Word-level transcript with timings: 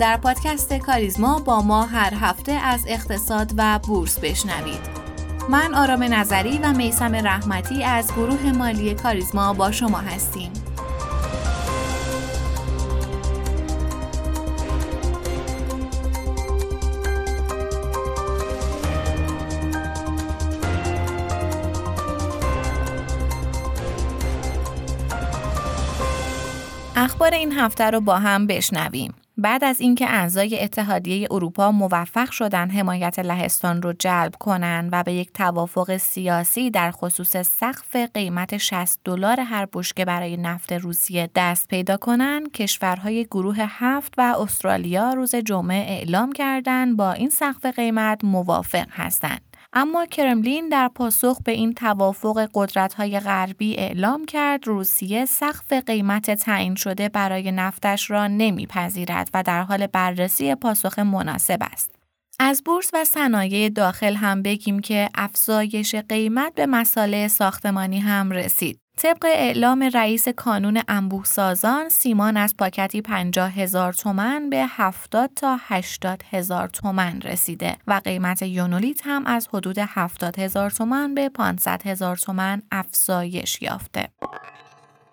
در 0.00 0.16
پادکست 0.16 0.72
کاریزما 0.72 1.38
با 1.38 1.62
ما 1.62 1.86
هر 1.86 2.14
هفته 2.14 2.52
از 2.52 2.84
اقتصاد 2.88 3.52
و 3.56 3.78
بورس 3.78 4.18
بشنوید. 4.18 4.80
من 5.48 5.74
آرام 5.74 6.02
نظری 6.02 6.58
و 6.58 6.72
میسم 6.72 7.14
رحمتی 7.14 7.84
از 7.84 8.12
گروه 8.12 8.52
مالی 8.52 8.94
کاریزما 8.94 9.52
با 9.54 9.70
شما 9.72 9.98
هستیم. 9.98 10.52
اخبار 26.96 27.34
این 27.34 27.52
هفته 27.52 27.90
رو 27.90 28.00
با 28.00 28.18
هم 28.18 28.46
بشنویم. 28.46 29.19
بعد 29.40 29.64
از 29.64 29.80
اینکه 29.80 30.06
اعضای 30.10 30.60
اتحادیه 30.60 31.28
اروپا 31.30 31.72
موفق 31.72 32.30
شدن 32.30 32.70
حمایت 32.70 33.18
لهستان 33.18 33.82
رو 33.82 33.92
جلب 33.92 34.34
کنند 34.40 34.88
و 34.92 35.02
به 35.02 35.12
یک 35.12 35.32
توافق 35.32 35.96
سیاسی 35.96 36.70
در 36.70 36.90
خصوص 36.90 37.36
سقف 37.36 37.96
قیمت 37.96 38.56
60 38.56 39.00
دلار 39.04 39.40
هر 39.40 39.66
بشکه 39.72 40.04
برای 40.04 40.36
نفت 40.36 40.72
روسیه 40.72 41.30
دست 41.34 41.68
پیدا 41.68 41.96
کنند، 41.96 42.52
کشورهای 42.52 43.24
گروه 43.24 43.56
هفت 43.58 44.14
و 44.18 44.36
استرالیا 44.40 45.12
روز 45.12 45.34
جمعه 45.34 45.90
اعلام 45.90 46.32
کردند 46.32 46.96
با 46.96 47.12
این 47.12 47.30
سقف 47.30 47.66
قیمت 47.66 48.24
موافق 48.24 48.86
هستند. 48.90 49.49
اما 49.72 50.06
کرملین 50.06 50.68
در 50.68 50.90
پاسخ 50.94 51.38
به 51.44 51.52
این 51.52 51.74
توافق 51.74 52.48
قدرت‌های 52.54 53.20
غربی 53.20 53.76
اعلام 53.76 54.24
کرد 54.24 54.66
روسیه 54.66 55.24
سقف 55.24 55.72
قیمت 55.72 56.30
تعیین 56.30 56.74
شده 56.74 57.08
برای 57.08 57.52
نفتش 57.52 58.10
را 58.10 58.26
نمیپذیرد 58.26 59.30
و 59.34 59.42
در 59.42 59.62
حال 59.62 59.86
بررسی 59.86 60.54
پاسخ 60.54 60.98
مناسب 60.98 61.58
است. 61.60 61.94
از 62.38 62.62
بورس 62.64 62.90
و 62.92 63.04
صنایع 63.04 63.68
داخل 63.68 64.14
هم 64.14 64.42
بگیم 64.42 64.80
که 64.80 65.08
افزایش 65.14 65.94
قیمت 65.94 66.54
به 66.54 66.66
مساله 66.66 67.28
ساختمانی 67.28 67.98
هم 67.98 68.30
رسید. 68.30 68.80
طبق 69.02 69.24
اعلام 69.24 69.82
رئیس 69.82 70.28
کانون 70.28 70.82
انبوه 70.88 71.24
سازان 71.24 71.88
سیمان 71.88 72.36
از 72.36 72.56
پاکتی 72.56 73.02
50 73.02 73.52
هزار 73.52 73.92
تومن 73.92 74.50
به 74.50 74.66
70 74.68 75.30
تا 75.36 75.56
80 75.60 76.22
هزار 76.30 76.68
تومن 76.68 77.20
رسیده 77.20 77.76
و 77.86 78.00
قیمت 78.04 78.42
یونولیت 78.42 79.00
هم 79.04 79.26
از 79.26 79.48
حدود 79.52 79.78
70 79.78 80.38
هزار 80.38 80.70
تومن 80.70 81.14
به 81.14 81.28
500 81.28 81.86
هزار 81.86 82.16
تومن 82.16 82.62
افزایش 82.72 83.62
یافته. 83.62 84.08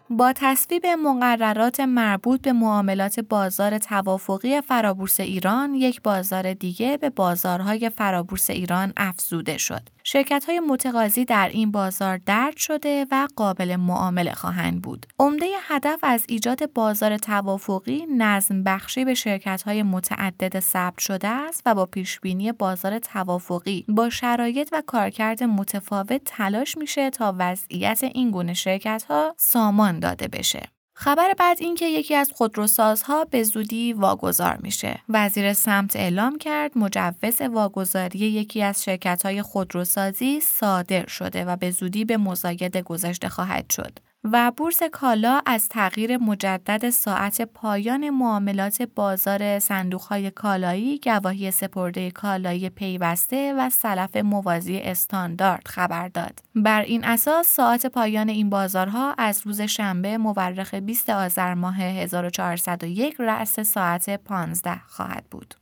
با 0.09 0.33
تصویب 0.33 0.85
مقررات 0.85 1.79
مربوط 1.79 2.41
به 2.41 2.53
معاملات 2.53 3.19
بازار 3.19 3.77
توافقی 3.77 4.61
فرابورس 4.61 5.19
ایران 5.19 5.75
یک 5.75 6.01
بازار 6.01 6.53
دیگه 6.53 6.97
به 6.97 7.09
بازارهای 7.09 7.89
فرابورس 7.89 8.49
ایران 8.49 8.93
افزوده 8.97 9.57
شد. 9.57 9.96
شرکت 10.09 10.45
های 10.47 10.59
متقاضی 10.59 11.25
در 11.25 11.49
این 11.53 11.71
بازار 11.71 12.17
درد 12.17 12.57
شده 12.57 13.05
و 13.11 13.27
قابل 13.35 13.75
معامله 13.75 14.33
خواهند 14.33 14.81
بود. 14.81 15.05
عمده 15.19 15.45
هدف 15.61 15.99
از 16.03 16.25
ایجاد 16.27 16.73
بازار 16.73 17.17
توافقی 17.17 18.05
نظم 18.17 18.63
بخشی 18.63 19.05
به 19.05 19.13
شرکت 19.13 19.61
های 19.61 19.83
متعدد 19.83 20.59
ثبت 20.59 20.99
شده 20.99 21.27
است 21.27 21.61
و 21.65 21.75
با 21.75 21.85
پیشبینی 21.85 22.51
بازار 22.51 22.99
توافقی 22.99 23.85
با 23.87 24.09
شرایط 24.09 24.69
و 24.71 24.83
کارکرد 24.87 25.43
متفاوت 25.43 26.21
تلاش 26.25 26.77
میشه 26.77 27.09
تا 27.09 27.35
وضعیت 27.37 28.03
این 28.03 28.31
گونه 28.31 28.53
شرکت 28.53 29.05
ها 29.09 29.35
سامان 29.37 29.99
داده 29.99 30.27
بشه. 30.27 30.76
خبر 30.99 31.33
بعد 31.33 31.57
اینکه 31.61 31.85
یکی 31.85 32.15
از 32.15 32.31
خودروسازها 32.35 33.25
به 33.25 33.43
زودی 33.43 33.93
واگذار 33.93 34.57
میشه. 34.61 34.99
وزیر 35.09 35.53
سمت 35.53 35.95
اعلام 35.95 36.37
کرد 36.37 36.77
مجوز 36.77 37.41
واگذاری 37.41 38.19
یکی 38.19 38.63
از 38.63 38.83
شرکت 38.83 39.41
خودروسازی 39.41 40.39
صادر 40.39 41.07
شده 41.07 41.45
و 41.45 41.55
به 41.55 41.71
زودی 41.71 42.05
به 42.05 42.17
مزاید 42.17 42.77
گذاشته 42.77 43.29
خواهد 43.29 43.69
شد. 43.69 43.99
و 44.23 44.51
بورس 44.57 44.83
کالا 44.83 45.41
از 45.45 45.69
تغییر 45.69 46.17
مجدد 46.17 46.89
ساعت 46.89 47.41
پایان 47.41 48.09
معاملات 48.09 48.81
بازار 48.81 49.59
صندوقهای 49.59 50.31
کالایی 50.31 50.99
گواهی 51.03 51.51
سپرده 51.51 52.11
کالایی 52.11 52.69
پیوسته 52.69 53.53
و 53.57 53.69
سلف 53.69 54.17
موازی 54.17 54.79
استاندارد 54.79 55.67
خبر 55.67 56.07
داد. 56.07 56.39
بر 56.55 56.81
این 56.81 57.05
اساس 57.05 57.47
ساعت 57.47 57.85
پایان 57.85 58.29
این 58.29 58.49
بازارها 58.49 59.15
از 59.17 59.41
روز 59.45 59.61
شنبه 59.61 60.17
مورخ 60.17 60.73
20 60.73 61.09
آذر 61.09 61.53
ماه 61.53 61.77
1401 61.77 63.15
رأس 63.19 63.59
ساعت 63.59 64.23
15 64.23 64.81
خواهد 64.87 65.25
بود. 65.31 65.55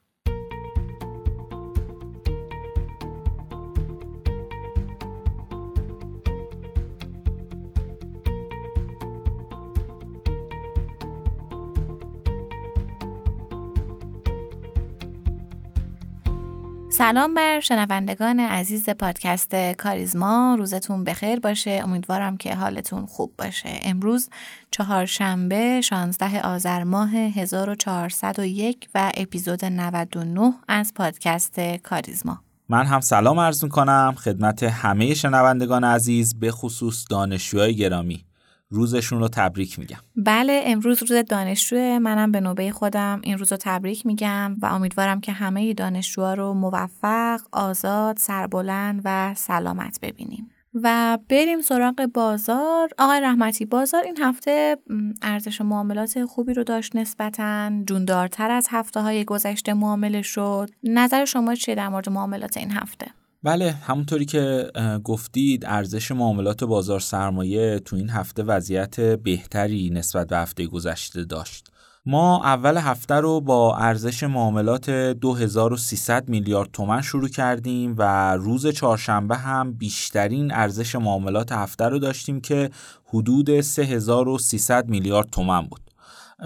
سلام 16.98 17.34
بر 17.34 17.60
شنوندگان 17.60 18.40
عزیز 18.40 18.90
پادکست 18.90 19.56
کاریزما. 19.56 20.56
روزتون 20.60 21.04
بخیر 21.04 21.40
باشه. 21.40 21.82
امیدوارم 21.84 22.38
که 22.38 22.56
حالتون 22.56 23.06
خوب 23.06 23.34
باشه. 23.38 23.80
امروز 23.84 24.30
چهارشنبه 24.72 25.82
16 25.82 26.42
آذر 26.42 26.84
ماه 26.84 27.16
1401 27.16 28.90
و 28.96 29.12
اپیزود 29.18 29.66
99 29.66 30.54
از 30.68 30.94
پادکست 30.94 31.60
کاریزما. 31.60 32.42
من 32.70 32.86
هم 32.86 33.00
سلام 33.00 33.40
عرض 33.40 33.66
کنم 33.66 34.16
خدمت 34.18 34.64
همه 34.64 35.14
شنوندگان 35.14 35.84
عزیز 35.84 36.40
به 36.40 36.52
خصوص 36.52 37.06
دانشجوهای 37.10 37.76
گرامی. 37.76 38.26
روزشون 38.70 39.20
رو 39.20 39.28
تبریک 39.28 39.80
میگم. 39.80 39.98
بله 40.16 40.64
امروز 40.66 41.04
روز 41.04 41.12
دانشجو 41.12 41.76
منم 42.00 42.32
به 42.32 42.40
نوبه 42.40 42.72
خودم 42.72 43.22
این 43.24 43.38
روز 43.38 43.52
رو 43.52 43.58
تبریک 43.62 44.06
میگم 44.06 44.56
و 44.62 44.66
امیدوارم 44.66 45.22
که 45.22 45.32
همه 45.32 45.74
دانشجوها 45.74 46.34
رو 46.34 46.54
موفق، 46.54 47.42
آزاد، 47.52 48.18
سربلند 48.18 49.02
و 49.06 49.34
سلامت 49.38 50.00
ببینیم. 50.02 50.50
و 50.84 51.18
بریم 51.30 51.62
سراغ 51.62 52.06
بازار. 52.14 52.90
آقای 52.98 53.22
رحمتی 53.22 53.66
بازار 53.66 54.04
این 54.04 54.18
هفته 54.18 54.78
ارزش 55.22 55.62
معاملات 55.62 56.26
خوبی 56.26 56.54
رو 56.54 56.64
داشت 56.64 56.96
نسبتا. 56.96 57.72
جوندارتر 57.88 58.52
از 58.52 58.68
هفته 58.70 59.02
های 59.02 59.26
گذشته 59.26 59.74
معامله 59.74 60.22
شد. 60.22 60.70
نظر 60.84 61.26
شما 61.26 61.56
چیه 61.56 61.76
در 61.76 61.90
مورد 61.90 62.10
معاملات 62.10 62.58
این 62.58 62.72
هفته؟ 62.72 63.08
بله 63.46 63.72
همونطوری 63.72 64.26
که 64.26 64.72
گفتید 65.04 65.66
ارزش 65.66 66.12
معاملات 66.12 66.64
بازار 66.64 67.00
سرمایه 67.00 67.80
تو 67.80 67.96
این 67.96 68.10
هفته 68.10 68.44
وضعیت 68.44 69.00
بهتری 69.00 69.90
نسبت 69.90 70.28
به 70.28 70.38
هفته 70.38 70.66
گذشته 70.66 71.24
داشت. 71.24 71.68
ما 72.06 72.44
اول 72.44 72.78
هفته 72.78 73.16
رو 73.16 73.42
با 73.42 73.78
ارزش 73.78 74.24
معاملات 74.24 74.90
2300 74.90 76.30
میلیارد 76.30 76.70
تومن 76.74 77.02
شروع 77.02 77.30
کردیم 77.30 77.96
و 77.98 78.34
روز 78.36 78.68
چهارشنبه 78.68 79.36
هم 79.36 79.74
بیشترین 79.74 80.52
ارزش 80.54 80.96
معاملات 80.96 81.52
هفته 81.52 81.86
رو 81.86 82.00
داشتیم 82.00 82.42
که 82.42 82.70
حدود 83.06 83.62
3300 83.62 84.90
میلیارد 84.90 85.30
تومن 85.30 85.62
بود. 85.62 85.85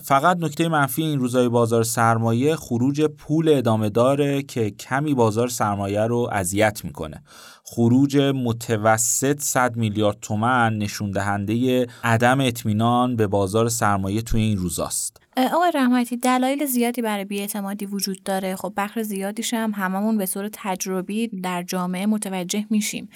فقط 0.04 0.38
نکته 0.38 0.68
منفی 0.68 1.04
این 1.04 1.20
روزای 1.20 1.50
بازار 1.50 1.84
سرمایه 1.84 2.56
خروج 2.56 3.02
پول 3.02 3.50
ادامه 3.50 3.90
داره 3.90 4.42
که 4.42 4.70
کمی 4.72 5.14
بازار 5.14 5.48
سرمایه 5.48 6.02
رو 6.02 6.30
اذیت 6.32 6.86
می‌کنه. 6.86 7.24
خروج 7.72 8.18
متوسط 8.18 9.40
100 9.42 9.76
میلیارد 9.76 10.18
تومن 10.22 10.78
نشون 10.78 11.12
دهنده 11.12 11.88
عدم 12.04 12.42
اطمینان 12.42 13.16
به 13.16 13.28
بازار 13.28 13.70
سرمایه 13.70 14.22
توی 14.22 14.42
این 14.42 14.58
روزاست. 14.58 15.18
آقای 15.38 15.72
رحمتی 15.76 16.18
دلایل 16.18 16.66
زیادی 16.66 17.02
برای 17.02 17.26
بیاعتمادی 17.26 17.86
وجود 17.86 18.24
داره. 18.24 18.56
خب 18.56 18.74
بخش 18.78 19.00
زیادیش 19.00 19.54
هم 19.54 19.72
هممون 19.76 20.18
به 20.18 20.26
صورت 20.26 20.52
تجربی 20.54 21.28
در 21.28 21.64
جامعه 21.64 22.06
متوجه 22.06 22.66
میشیم. 22.70 23.10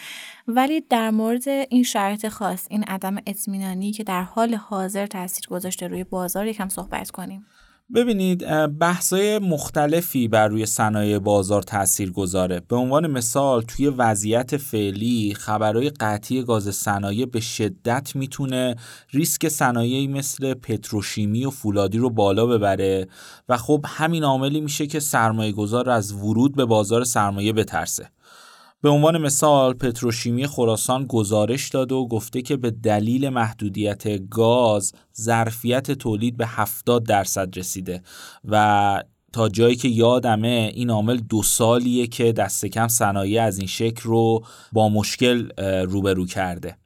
ولی 0.48 0.82
در 0.82 1.12
مورد 1.12 1.48
این 1.48 1.84
شرط 1.84 2.28
خاص 2.28 2.66
این 2.70 2.84
عدم 2.84 3.16
اطمینانی 3.28 3.92
که 3.92 4.04
در 4.04 4.24
حال 4.24 4.56
حاضر 4.56 5.06
تاثیر 5.06 5.46
گذاشته 5.50 5.88
روی 5.88 6.04
بازار 6.04 6.48
یکم 6.48 6.70
صحبت 6.70 7.12
کنیم. 7.12 7.46
ببینید 7.94 8.45
بحثای 8.80 9.40
مختلفی 9.40 10.28
بر 10.28 10.48
روی 10.48 10.66
صنایع 10.66 11.19
بازار 11.19 11.62
تاثیر 11.62 12.12
گذاره. 12.12 12.60
به 12.60 12.75
عنوان 12.75 13.07
مثال 13.07 13.62
توی 13.62 13.88
وضعیت 13.88 14.57
فعلی 14.57 15.34
خبرهای 15.34 15.90
قطعی 15.90 16.44
گاز 16.44 16.75
صنایع 16.75 17.25
به 17.25 17.40
شدت 17.40 18.16
می‌تونه 18.16 18.75
ریسک 19.12 19.48
صنایعی 19.48 20.07
مثل 20.07 20.54
پتروشیمی 20.54 21.45
و 21.45 21.50
فولادی 21.50 21.98
رو 21.98 22.10
بالا 22.10 22.45
ببره 22.45 23.07
و 23.50 23.57
خب 23.57 23.86
همین 23.88 24.24
عاملی 24.24 24.62
میشه 24.62 24.88
که 24.88 25.00
سرمایه 25.00 25.51
گذار 25.51 25.89
از 25.89 26.13
ورود 26.13 26.56
به 26.56 26.66
بازار 26.66 27.04
سرمایه 27.04 27.54
بترسه. 27.54 28.10
به 28.84 28.90
عنوان 28.90 29.18
مثال 29.18 29.74
پتروشیمی 29.74 30.48
خراسان 30.48 31.06
گزارش 31.06 31.70
داده 31.70 31.96
و 31.96 32.08
گفته 32.08 32.42
که 32.42 32.58
به 32.58 32.72
دلیل 32.72 33.30
محدودیت 33.30 34.30
گاز 34.30 34.94
ظرفیت 35.22 35.92
تولید 35.92 36.38
به 36.38 36.48
70 36.48 37.04
درصد 37.04 37.58
رسیده 37.58 38.02
و 38.46 39.04
تا 39.34 39.50
جایی 39.50 39.76
که 39.76 39.88
یادمه 39.88 40.72
این 40.74 40.90
عامل 40.90 41.18
دو 41.18 41.44
سالیه 41.44 42.08
که 42.08 42.32
دست 42.32 42.66
کم 42.66 42.88
صنایع 42.88 43.44
از 43.44 43.58
این 43.58 43.68
شکل 43.68 44.02
رو 44.04 44.46
با 44.72 44.90
مشکل 44.90 45.50
روبرو 45.84 46.26
کرده. 46.26 46.78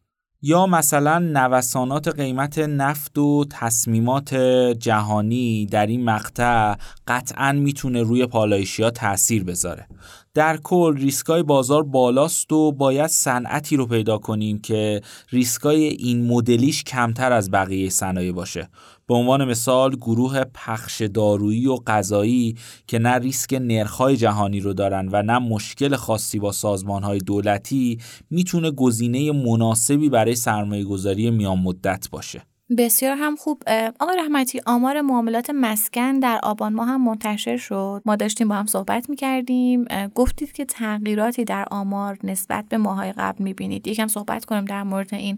یا 0.42 0.66
مثلا 0.66 1.20
نوسانات 1.20 2.08
قیمت 2.08 2.60
نفت 2.60 3.18
و 3.18 3.46
تصمیمات 3.50 4.36
جهانی 4.80 5.66
در 5.66 5.88
این 5.88 6.04
مقطع 6.04 6.76
قطعا 7.08 7.52
می‌تونه 7.52 8.04
روی 8.04 8.26
پالایشی 8.26 8.90
تاثیر 8.90 9.44
بذاره. 9.44 9.88
در 10.38 10.58
کل 10.58 10.98
ریسکای 10.98 11.44
بازار 11.44 11.84
بالاست 11.84 12.54
و 12.54 12.72
باید 12.72 13.08
صنعتی 13.08 13.76
رو 13.76 13.86
پیدا 13.86 14.18
کنیم 14.18 14.60
که 14.60 15.02
ریسکای 15.30 15.84
این 15.84 16.28
مدلیش 16.28 16.84
کمتر 16.84 17.32
از 17.32 17.52
بقیه 17.52 17.90
صنایع 17.90 18.32
باشه 18.32 18.70
به 19.08 19.14
عنوان 19.14 19.46
مثال 19.46 19.96
گروه 19.96 20.44
پخش 20.44 21.02
دارویی 21.02 21.68
و 21.68 21.76
غذایی 21.76 22.58
که 22.88 23.00
نه 23.00 23.14
ریسک 23.14 23.54
نرخ‌های 23.54 24.18
جهانی 24.18 24.60
رو 24.60 24.74
دارن 24.74 25.10
و 25.12 25.22
نه 25.22 25.40
مشکل 25.40 25.96
خاصی 25.96 26.40
با 26.40 26.52
سازمانهای 26.52 27.20
دولتی 27.20 27.98
می‌تونه 28.30 28.72
گزینه 28.72 29.32
مناسبی 29.32 30.10
برای 30.10 30.36
سرمایه 30.36 30.84
گذاری 30.84 31.32
میان 31.32 31.60
مدت 31.60 32.08
باشه. 32.12 32.42
بسیار 32.70 33.18
هم 33.18 33.36
خوب. 33.36 33.64
آقای 34.00 34.18
رحمتی 34.18 34.62
آمار 34.66 35.02
معاملات 35.02 35.50
مسکن 35.50 36.20
در 36.20 36.40
آبان 36.44 36.74
ماه 36.74 36.88
هم 36.88 37.04
منتشر 37.04 37.58
شد. 37.58 38.02
ما 38.06 38.16
داشتیم 38.16 38.48
با 38.48 38.56
هم 38.56 38.66
صحبت 38.66 39.10
می‌کردیم. 39.10 39.86
گفتید 40.16 40.52
که 40.52 40.66
تغییراتی 40.66 41.46
در 41.46 41.66
آمار 41.72 42.18
نسبت 42.24 42.66
به 42.70 42.78
ماهای 42.78 43.12
قبل 43.12 43.44
می‌بینید. 43.44 43.88
یکم 43.88 44.08
صحبت 44.08 44.46
کنیم 44.46 44.66
در 44.66 44.84
مورد 44.84 45.14
این 45.14 45.38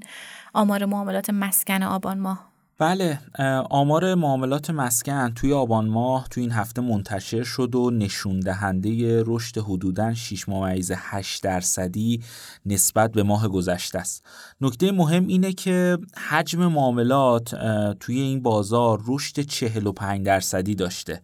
آمار 0.54 0.86
معاملات 0.86 1.30
مسکن 1.30 1.84
آبان 1.84 2.20
ماه. 2.20 2.49
بله 2.80 3.20
آمار 3.70 4.16
معاملات 4.16 4.70
مسکن 4.70 5.34
توی 5.34 5.54
آبان 5.54 5.88
ماه 5.88 6.28
توی 6.30 6.44
این 6.44 6.52
هفته 6.52 6.82
منتشر 6.82 7.44
شد 7.44 7.76
و 7.76 7.92
نشون 7.92 8.40
دهنده 8.40 9.24
رشد 9.26 9.58
حدوداً 9.58 10.14
6 10.14 10.50
ممیز 10.50 10.92
8 10.96 11.44
درصدی 11.44 12.24
نسبت 12.66 13.12
به 13.12 13.24
ماه 13.24 13.48
گذشته 13.48 14.00
است. 14.00 14.26
نکته 14.62 14.92
مهم 14.92 15.28
اینه 15.28 15.54
که 15.54 15.98
حجم 16.30 16.68
معاملات 16.68 17.56
توی 18.00 18.20
این 18.20 18.42
بازار 18.42 19.02
رشد 19.08 19.40
45 19.40 20.26
درصدی 20.26 20.76
داشته. 20.76 21.22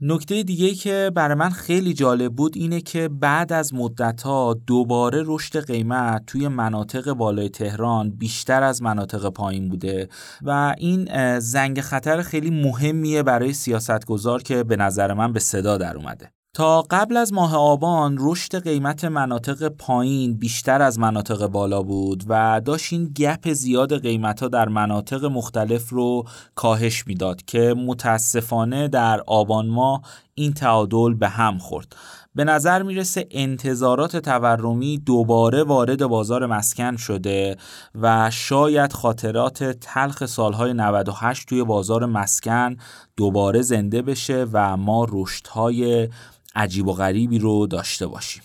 نکته 0.00 0.42
دیگه 0.42 0.74
که 0.74 1.10
برای 1.14 1.34
من 1.34 1.50
خیلی 1.50 1.92
جالب 1.92 2.32
بود 2.32 2.52
اینه 2.56 2.80
که 2.80 3.08
بعد 3.08 3.52
از 3.52 3.74
مدت 3.74 4.22
دوباره 4.66 5.22
رشد 5.26 5.66
قیمت 5.66 6.26
توی 6.26 6.48
مناطق 6.48 7.12
بالای 7.12 7.48
تهران 7.48 8.10
بیشتر 8.10 8.62
از 8.62 8.82
مناطق 8.82 9.28
پایین 9.28 9.68
بوده 9.68 10.08
و 10.42 10.74
این 10.78 11.38
زنگ 11.38 11.80
خطر 11.80 12.22
خیلی 12.22 12.50
مهمیه 12.50 13.22
برای 13.22 13.52
سیاستگزار 13.52 14.42
که 14.42 14.64
به 14.64 14.76
نظر 14.76 15.14
من 15.14 15.32
به 15.32 15.40
صدا 15.40 15.78
در 15.78 15.96
اومده. 15.96 16.32
تا 16.60 16.82
قبل 16.82 17.16
از 17.16 17.32
ماه 17.32 17.56
آبان 17.56 18.16
رشد 18.20 18.62
قیمت 18.62 19.04
مناطق 19.04 19.68
پایین 19.68 20.34
بیشتر 20.34 20.82
از 20.82 20.98
مناطق 20.98 21.46
بالا 21.46 21.82
بود 21.82 22.24
و 22.28 22.60
داشت 22.64 22.92
این 22.92 23.04
گپ 23.16 23.52
زیاد 23.52 24.02
قیمت 24.02 24.42
ها 24.42 24.48
در 24.48 24.68
مناطق 24.68 25.24
مختلف 25.24 25.90
رو 25.90 26.24
کاهش 26.54 27.06
می‌داد 27.06 27.42
که 27.42 27.74
متاسفانه 27.78 28.88
در 28.88 29.20
آبان 29.26 29.68
ماه 29.68 30.02
این 30.34 30.52
تعادل 30.52 31.14
به 31.14 31.28
هم 31.28 31.58
خورد. 31.58 31.96
به 32.34 32.44
نظر 32.44 32.82
می‌رسه 32.82 33.26
انتظارات 33.30 34.16
تورمی 34.16 34.98
دوباره 34.98 35.62
وارد 35.62 36.06
بازار 36.06 36.46
مسکن 36.46 36.96
شده 36.96 37.56
و 37.94 38.30
شاید 38.30 38.92
خاطرات 38.92 39.64
تلخ 39.64 40.26
سالهای 40.26 40.72
98 40.72 41.48
توی 41.48 41.64
بازار 41.64 42.06
مسکن 42.06 42.76
دوباره 43.16 43.62
زنده 43.62 44.02
بشه 44.02 44.46
و 44.52 44.76
ما 44.76 45.06
رشدهای 45.10 46.08
عجیب 46.54 46.86
و 46.88 46.92
غریبی 46.92 47.38
رو 47.38 47.66
داشته 47.66 48.06
باشیم. 48.06 48.42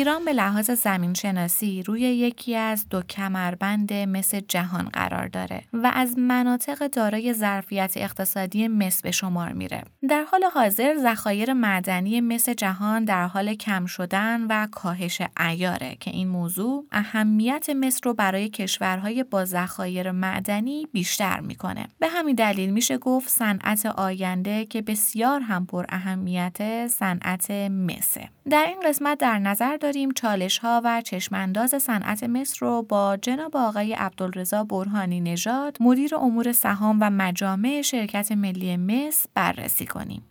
ایران 0.00 0.24
به 0.24 0.32
لحاظ 0.32 0.70
زمین 0.70 1.14
شناسی 1.14 1.82
روی 1.82 2.00
یکی 2.00 2.56
از 2.56 2.88
دو 2.88 3.02
کمربند 3.02 3.92
مس 3.92 4.34
جهان 4.34 4.88
قرار 4.88 5.28
داره 5.28 5.62
و 5.72 5.90
از 5.94 6.18
مناطق 6.18 6.86
دارای 6.86 7.32
ظرفیت 7.32 7.92
اقتصادی 7.96 8.68
مس 8.68 9.02
به 9.02 9.10
شمار 9.10 9.52
میره. 9.52 9.82
در 10.08 10.24
حال 10.30 10.44
حاضر 10.54 10.94
ذخایر 10.98 11.52
معدنی 11.52 12.20
مس 12.20 12.48
جهان 12.48 13.04
در 13.04 13.26
حال 13.26 13.54
کم 13.54 13.86
شدن 13.86 14.46
و 14.50 14.66
کاهش 14.72 15.22
ایاره 15.40 15.96
که 16.00 16.10
این 16.10 16.28
موضوع 16.28 16.86
اهمیت 16.92 17.70
مس 17.70 18.00
رو 18.04 18.14
برای 18.14 18.48
کشورهای 18.48 19.24
با 19.24 19.44
ذخایر 19.44 20.10
معدنی 20.10 20.86
بیشتر 20.92 21.40
می‌کنه. 21.40 21.86
به 21.98 22.08
همین 22.08 22.36
دلیل 22.36 22.70
میشه 22.70 22.98
گفت 22.98 23.28
صنعت 23.28 23.86
آینده 23.86 24.64
که 24.64 24.82
بسیار 24.82 25.40
هم 25.40 25.66
پر 25.66 25.84
اهمیت 25.88 26.86
صنعت 26.86 27.50
مسه. 27.50 28.28
در 28.50 28.64
این 28.66 28.80
قسمت 28.84 29.18
در 29.18 29.38
نظر 29.38 29.76
داریم 29.76 29.89
چالش 30.14 30.58
ها 30.58 30.80
و 30.84 31.00
چشمانداز 31.00 31.82
صنعت 31.82 32.24
مصر 32.24 32.66
رو 32.66 32.82
با 32.82 33.16
جناب 33.16 33.56
آقای 33.56 33.94
عبدالرضا 33.94 34.64
برهانی 34.64 35.20
نژاد 35.20 35.76
مدیر 35.80 36.14
امور 36.14 36.52
سهام 36.52 36.98
و 37.00 37.10
مجامع 37.10 37.82
شرکت 37.82 38.32
ملی 38.32 38.76
مصر 38.76 39.28
بررسی 39.34 39.86
کنیم. 39.86 40.22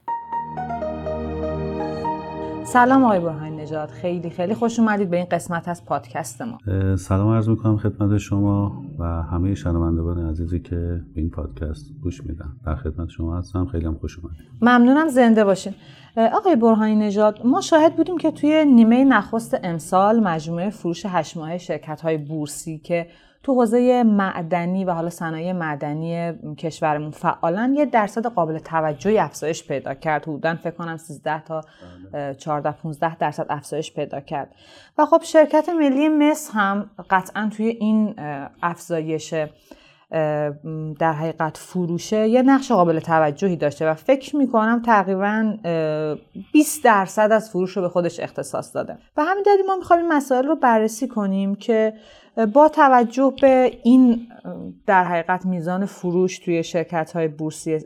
سلام 2.66 3.04
آقای 3.04 3.20
برهانی 3.20 3.59
نژاد. 3.70 3.90
خیلی 3.90 4.30
خیلی 4.30 4.54
خوش 4.54 4.80
اومدید 4.80 5.10
به 5.10 5.18
این 5.18 5.26
قسمت 5.32 5.68
از 5.68 5.86
پادکست 5.86 6.42
ما. 6.42 6.58
سلام 6.96 7.34
عرض 7.34 7.50
می‌کنم 7.50 7.78
خدمت 7.78 8.18
شما 8.18 8.84
و 9.00 9.04
همه 9.06 9.56
شنوندگان 9.56 10.30
عزیزی 10.30 10.60
که 10.60 11.02
به 11.16 11.22
این 11.22 11.30
پادکست 11.30 11.92
گوش 12.02 12.24
میدن. 12.24 12.54
در 12.66 12.76
خدمت 12.76 13.10
شما 13.10 13.38
هستم. 13.38 13.66
خیلی 13.66 13.86
هم 13.86 13.96
خوش 13.96 14.20
اومدید. 14.20 14.42
ممنونم. 14.62 15.08
زنده 15.08 15.44
باشین. 15.44 15.74
آقای 16.18 16.56
برهانی 16.56 16.96
نژاد 16.96 17.40
ما 17.46 17.62
شاهد 17.62 17.96
بودیم 17.96 18.18
که 18.18 18.32
توی 18.32 18.66
نیمه 18.66 19.04
نخست 19.04 19.58
امسال 19.64 20.20
مجموعه 20.20 20.70
فروش 20.70 21.06
هشت 21.06 21.38
ماهه 21.38 21.58
شرکت 21.58 22.02
های 22.02 22.18
بورسی 22.18 22.78
که 22.78 23.08
تو 23.44 23.54
حوزه 23.54 24.04
معدنی 24.04 24.86
و 24.86 24.92
حالا 24.92 25.10
صنایع 25.10 25.54
معدنی 25.54 26.34
کشورمون 26.58 27.12
فعالن 27.12 27.74
یه 27.74 27.86
درصد 27.86 28.26
قابل 28.26 28.60
توجهی 28.60 29.20
افزایش 29.20 29.68
پیدا 29.68 29.94
کرد. 29.94 30.22
حدودا 30.22 30.56
فکر 30.56 30.72
کنم 30.72 30.98
13 30.98 31.44
تا 31.44 31.62
14 32.38 32.72
15 32.72 33.16
درصد 33.16 33.46
افزایش 33.50 33.94
پیدا 33.94 34.20
کرد. 34.20 34.56
و 34.98 35.06
خب 35.06 35.22
شرکت 35.24 35.70
ملی 35.70 36.10
مس 36.10 36.52
هم 36.54 36.90
قطعا 37.10 37.50
توی 37.58 37.68
این 37.68 38.16
افزایش 38.64 39.34
در 41.00 41.14
حقیقت 41.14 41.58
فروشه 41.58 42.28
یه 42.28 42.42
نقش 42.42 42.72
قابل 42.72 43.00
توجهی 43.00 43.56
داشته 43.56 43.90
و 43.90 43.94
فکر 43.94 44.36
می‌کنم 44.36 44.82
تقریبا 44.86 45.58
20 46.54 46.84
درصد 46.84 47.32
از 47.32 47.50
فروش 47.50 47.78
رو 47.78 47.82
به 47.82 47.90
خودش 47.90 48.20
اختصاص 48.20 48.76
داده. 48.76 48.98
و 49.18 49.24
همین 49.24 49.44
دلیل 49.44 49.66
ما 49.68 49.76
می‌خوایم 49.76 50.02
این 50.02 50.14
مسائل 50.14 50.48
رو 50.48 50.56
بررسی 50.56 51.08
کنیم 51.08 51.56
که 51.56 51.94
با 52.46 52.70
توجه 52.70 53.34
به 53.42 53.72
این 53.84 54.28
در 54.86 55.04
حقیقت 55.04 55.46
میزان 55.46 55.86
فروش 55.86 56.40
توی 56.40 56.64
شرکت 56.64 57.12
های 57.12 57.28
بورسی 57.28 57.80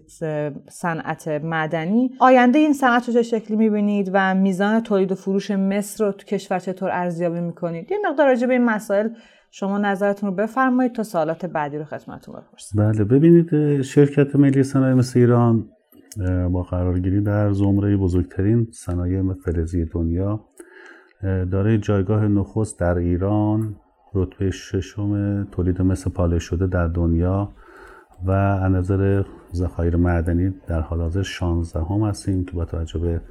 صنعت 0.70 1.28
معدنی 1.28 2.12
آینده 2.20 2.60
این 2.60 2.74
صنعت 2.74 3.08
رو 3.08 3.14
چه 3.14 3.22
شکلی 3.22 3.58
می‌بینید 3.58 4.10
و 4.14 4.36
میزان 4.36 4.80
تولید 4.80 5.12
و 5.12 5.16
فروش 5.16 5.52
مصر 5.52 6.06
رو 6.06 6.12
تو 6.12 6.26
کشور 6.26 6.60
چطور 6.60 6.90
ارزیابی 6.92 7.40
می‌کنید؟ 7.40 7.92
یه 7.92 7.98
مقدار 8.06 8.28
راجع 8.28 8.48
به 8.48 8.54
این 8.54 8.66
مسائل 8.66 9.10
شما 9.52 9.78
نظرتون 9.78 10.30
رو 10.30 10.36
بفرمایید 10.36 10.94
تا 10.94 11.04
سوالات 11.04 11.46
بعدی 11.46 11.78
رو 11.78 11.84
خدمتتون 11.84 12.36
بپرسیم 12.36 12.92
بله 12.92 13.04
ببینید 13.04 13.82
شرکت 13.82 14.36
ملی 14.36 14.64
صنایع 14.64 14.94
مثل 14.94 15.20
ایران 15.20 15.70
با 16.52 16.64
قرارگیری 16.64 17.22
در 17.22 17.52
زمره 17.52 17.98
بزرگترین 17.98 18.68
صنایع 18.72 19.34
فلزی 19.34 19.86
دنیا 19.86 20.46
دارای 21.24 21.78
جایگاه 21.78 22.28
نخست 22.28 22.80
در 22.80 22.98
ایران 22.98 23.76
رتبه 24.16 24.52
ششم 24.52 25.44
تولید 25.44 25.82
مثل 25.82 26.10
پالش 26.10 26.44
شده 26.44 26.68
در 26.68 26.88
دنیا 26.88 27.50
و 28.26 28.32
از 28.32 28.72
نظر 28.72 29.24
ذخایر 29.54 29.96
معدنی 29.96 30.54
در 30.68 30.80
حال 30.80 31.02
حاضر 31.02 31.22
16 31.22 31.80
هم 31.80 32.02
هستیم 32.02 32.46
که 32.46 32.52
با 32.52 32.66
توجه 32.66 33.00
به 33.00 33.22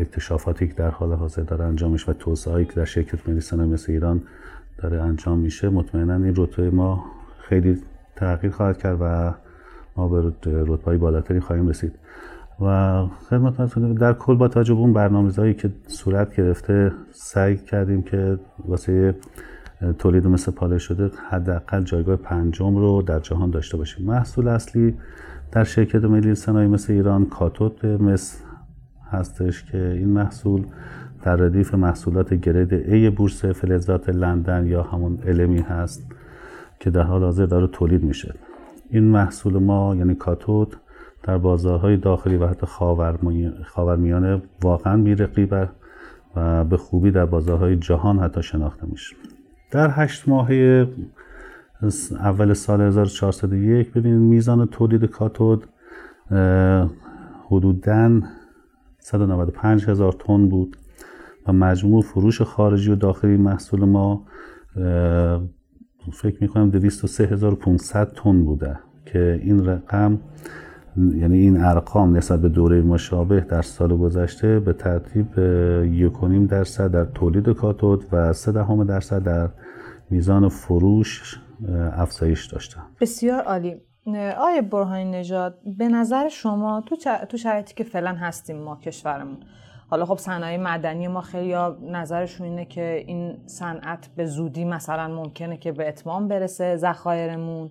اکتشافاتی 0.00 0.68
که 0.68 0.74
در 0.74 0.90
حال 0.90 1.12
حاضر 1.12 1.42
داره 1.42 1.64
انجامش 1.64 2.08
و 2.08 2.12
توسعه‌ای 2.12 2.64
که 2.64 2.72
در 2.72 2.84
شرکت 2.84 3.28
ملی 3.28 3.40
مثل 3.54 3.92
ایران 3.92 4.22
داره 4.78 5.02
انجام 5.02 5.38
میشه 5.38 5.68
مطمئنا 5.68 6.14
این 6.14 6.34
رتبه 6.36 6.70
ما 6.70 7.04
خیلی 7.38 7.78
تغییر 8.16 8.52
خواهد 8.52 8.78
کرد 8.78 8.98
و 9.00 9.34
ما 9.96 10.08
به 10.08 10.32
رتبه 10.44 10.98
بالاتری 10.98 11.40
خواهیم 11.40 11.68
رسید. 11.68 11.98
و 12.60 13.06
خدمت 13.06 13.78
در 13.98 14.12
کل 14.12 14.34
با 14.34 14.48
توجه 14.48 14.74
به 14.74 14.80
اون 14.80 14.92
برنامه‌ریزی 14.92 15.54
که 15.54 15.70
صورت 15.86 16.36
گرفته 16.36 16.92
سعی 17.10 17.56
کردیم 17.56 18.02
که 18.02 18.38
واسه 18.68 19.14
تولید 19.98 20.26
مثل 20.26 20.52
پاله 20.52 20.78
شده 20.78 21.10
حداقل 21.30 21.82
جایگاه 21.82 22.16
پنجم 22.16 22.76
رو 22.76 23.02
در 23.02 23.18
جهان 23.18 23.50
داشته 23.50 23.76
باشیم. 23.76 24.06
محصول 24.06 24.48
اصلی 24.48 24.94
در 25.52 25.64
شرکت 25.64 26.04
ملی 26.04 26.34
صنایع 26.34 26.68
مثل 26.68 26.92
ایران 26.92 27.26
کاتود 27.26 27.86
مس 27.86 28.42
هستش 29.10 29.64
که 29.64 29.78
این 29.78 30.08
محصول 30.08 30.64
در 31.22 31.36
ردیف 31.36 31.74
محصولات 31.74 32.34
گرید 32.34 33.10
A 33.10 33.16
بورس 33.16 33.44
فلزات 33.44 34.08
لندن 34.08 34.66
یا 34.66 34.82
همون 34.82 35.18
المی 35.26 35.60
هست 35.60 36.06
که 36.80 36.90
در 36.90 37.02
حال 37.02 37.22
حاضر 37.22 37.46
داره 37.46 37.66
تولید 37.66 38.02
میشه. 38.02 38.34
این 38.90 39.04
محصول 39.04 39.58
ما 39.58 39.96
یعنی 39.96 40.14
کاتود 40.14 40.76
در 41.22 41.38
بازارهای 41.38 41.96
داخلی 41.96 42.36
و 42.36 42.46
حتی 42.46 42.66
خاورمیانه 43.64 44.42
واقعا 44.62 45.02
بیرقیبه 45.02 45.68
و 46.36 46.64
به 46.64 46.76
خوبی 46.76 47.10
در 47.10 47.26
بازارهای 47.26 47.76
جهان 47.76 48.18
حتی 48.18 48.42
شناخته 48.42 48.86
میشه. 48.86 49.16
در 49.72 49.90
هشت 49.92 50.28
ماهه 50.28 50.88
اول 52.10 52.52
سال 52.52 52.80
1401 52.80 53.92
ببینید 53.92 54.20
میزان 54.20 54.66
تولید 54.66 55.04
کاتود 55.04 55.66
حدوداً 57.50 58.20
195 58.98 59.88
هزار 59.88 60.12
تن 60.12 60.48
بود 60.48 60.76
و 61.46 61.52
مجموع 61.52 62.02
فروش 62.02 62.42
خارجی 62.42 62.90
و 62.90 62.96
داخلی 62.96 63.36
محصول 63.36 63.84
ما 63.84 64.26
فکر 66.12 66.36
می‌کنم 66.40 66.70
203500 66.70 68.12
تن 68.16 68.44
بوده 68.44 68.78
که 69.06 69.40
این 69.42 69.66
رقم 69.66 70.18
یعنی 70.96 71.38
این 71.38 71.64
ارقام 71.64 72.16
نسبت 72.16 72.40
به 72.40 72.48
دوره 72.48 72.82
مشابه 72.82 73.40
در 73.40 73.62
سال 73.62 73.96
گذشته 73.96 74.60
به 74.60 74.72
ترتیب 74.72 75.38
یکونیم 75.92 76.46
درصد 76.46 76.90
در 76.90 77.04
تولید 77.04 77.48
کاتود 77.48 78.04
و 78.12 78.32
سه 78.32 78.52
دهم 78.52 78.84
درصد 78.84 79.22
در 79.22 79.48
میزان 80.12 80.48
فروش 80.48 81.40
افزایش 81.96 82.46
داشتن 82.46 82.82
بسیار 83.00 83.42
عالی. 83.42 83.76
آیه 84.38 84.62
برهانی 84.62 85.04
نژاد 85.04 85.58
به 85.78 85.88
نظر 85.88 86.28
شما 86.28 86.82
تو, 86.86 86.96
تو 87.28 87.36
شرایطی 87.36 87.74
که 87.74 87.84
فعلا 87.84 88.14
هستیم 88.14 88.56
ما 88.56 88.76
کشورمون 88.76 89.36
حالا 89.90 90.04
خب 90.04 90.18
صنایع 90.18 90.60
مدنی 90.60 91.08
ما 91.08 91.20
خیلی 91.20 91.54
نظرشون 91.90 92.46
اینه 92.46 92.64
که 92.64 93.04
این 93.06 93.38
صنعت 93.46 94.08
به 94.16 94.26
زودی 94.26 94.64
مثلا 94.64 95.08
ممکنه 95.08 95.56
که 95.56 95.72
به 95.72 95.88
اتمام 95.88 96.28
برسه 96.28 96.76
ذخایرمون 96.76 97.70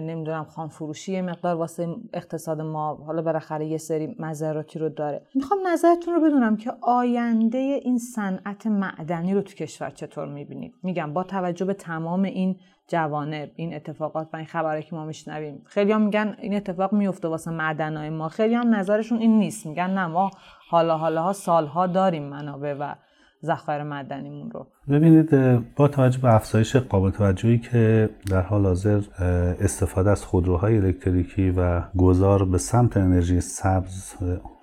نمی‌دونم 0.00 0.44
خام 0.44 0.68
فروشی 0.68 1.20
مقدار 1.20 1.56
واسه 1.56 1.96
اقتصاد 2.12 2.60
ما 2.60 2.94
حالا 2.94 3.22
بالاخره 3.22 3.66
یه 3.66 3.78
سری 3.78 4.16
مذراتی 4.18 4.78
رو 4.78 4.88
داره. 4.88 5.26
می‌خوام 5.34 5.60
نظرتون 5.66 6.14
رو 6.14 6.20
بدونم 6.20 6.56
که 6.56 6.72
آینده 6.82 7.58
این 7.58 7.98
صنعت 7.98 8.66
معدنی 8.66 9.34
رو 9.34 9.42
تو 9.42 9.54
کشور 9.54 9.90
چطور 9.90 10.28
می‌بینید؟ 10.28 10.74
میگم 10.82 11.12
با 11.12 11.22
توجه 11.22 11.64
به 11.64 11.74
تمام 11.74 12.22
این 12.22 12.56
جوانب 12.88 13.50
این 13.56 13.74
اتفاقات 13.74 14.28
و 14.32 14.36
این 14.36 14.46
خبرهایی 14.46 14.82
که 14.82 14.96
ما 14.96 15.04
میشنویم. 15.04 15.62
خیلی 15.66 15.92
هم 15.92 16.02
میگن 16.02 16.36
این 16.38 16.54
اتفاق 16.54 16.92
میفته 16.92 17.28
واسه 17.28 17.50
معدنهای 17.50 18.10
ما. 18.10 18.28
خیلی 18.28 18.54
هم 18.54 18.74
نظرشون 18.74 19.18
این 19.18 19.38
نیست. 19.38 19.66
میگن 19.66 19.90
نه 19.90 20.06
ما 20.06 20.30
حالا 20.70 20.98
حالا 20.98 21.32
سالها 21.32 21.86
داریم 21.86 22.22
منابع 22.22 22.74
و 22.74 22.94
ذخایر 23.44 23.82
معدنیمون 23.82 24.50
رو. 24.50 24.66
ببینید 24.88 25.30
با 25.76 25.88
توجه 25.88 26.18
به 26.18 26.34
افزایش 26.34 26.76
قابل 26.76 27.10
توجهی 27.10 27.58
که 27.58 28.10
در 28.30 28.42
حال 28.42 28.66
حاضر 28.66 29.00
استفاده 29.60 30.10
از 30.10 30.24
خودروهای 30.24 30.76
الکتریکی 30.76 31.50
و 31.50 31.82
گذار 31.96 32.44
به 32.44 32.58
سمت 32.58 32.96
انرژی 32.96 33.40
سبز 33.40 34.14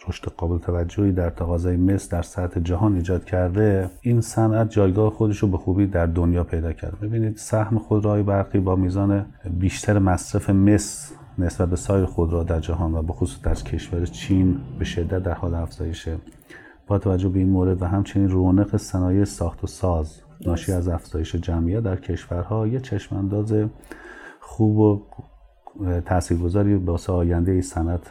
رشد 0.07 0.25
قابل 0.37 0.57
توجهی 0.57 1.11
در 1.11 1.29
تقاضای 1.29 1.77
مس 1.77 2.09
در 2.09 2.21
سطح 2.21 2.59
جهان 2.59 2.95
ایجاد 2.95 3.25
کرده 3.25 3.89
این 4.01 4.21
صنعت 4.21 4.69
جایگاه 4.69 5.09
خودش 5.09 5.37
رو 5.37 5.47
به 5.47 5.57
خوبی 5.57 5.87
در 5.87 6.05
دنیا 6.05 6.43
پیدا 6.43 6.73
کرده. 6.73 7.07
ببینید 7.07 7.37
سهم 7.37 7.79
خودروهای 7.79 8.23
برقی 8.23 8.59
با 8.59 8.75
میزان 8.75 9.25
بیشتر 9.59 9.99
مصرف 9.99 10.49
مس 10.49 11.13
نسبت 11.37 11.69
به 11.69 11.75
سایر 11.75 12.05
خودرو 12.05 12.43
در 12.43 12.59
جهان 12.59 12.95
و 12.95 13.01
به 13.01 13.13
خصوص 13.13 13.41
در 13.41 13.53
کشور 13.53 14.05
چین 14.05 14.57
به 14.79 14.85
شدت 14.85 15.23
در 15.23 15.33
حال 15.33 15.55
افزایشه. 15.55 16.17
با 16.89 16.99
توجه 16.99 17.29
به 17.29 17.39
این 17.39 17.49
مورد 17.49 17.81
و 17.81 17.85
همچنین 17.85 18.29
رونق 18.29 18.77
صنایع 18.77 19.23
ساخت 19.23 19.63
و 19.63 19.67
ساز 19.67 20.21
ناشی 20.45 20.71
از 20.71 20.87
افزایش 20.87 21.35
جمعیت 21.35 21.79
در 21.79 21.95
کشورها 21.95 22.67
یه 22.67 22.79
چشمانداز 22.79 23.53
خوب 24.39 24.77
و 24.77 25.01
تاثیرگذاری 26.05 26.75
واسه 26.75 27.13
آینده 27.13 27.61
صنعت 27.61 28.01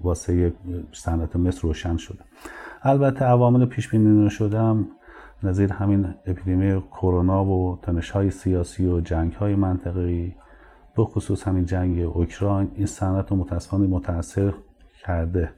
واسه 0.00 0.52
صنعت 0.92 1.36
مصر 1.36 1.60
روشن 1.62 1.96
شده. 1.96 2.18
البته 2.82 3.24
عوامل 3.24 3.66
پیش 3.66 3.88
بینی 3.88 4.26
نشدم. 4.26 4.86
نظیر 5.42 5.72
همین 5.72 6.14
اپیدمی 6.26 6.82
کرونا 6.90 7.44
و 7.44 7.78
تنش 7.82 8.10
های 8.10 8.30
سیاسی 8.30 8.86
و 8.86 9.00
جنگ 9.00 9.32
های 9.32 9.54
منطقی 9.54 10.34
به 10.96 11.04
خصوص 11.04 11.48
همین 11.48 11.64
جنگ 11.64 12.00
اوکراین 12.00 12.70
این 12.74 12.86
صنعت 12.86 13.30
رو 13.30 13.36
متاسفانه 13.36 13.86
متاثر 13.86 14.54
کرده. 15.00 15.50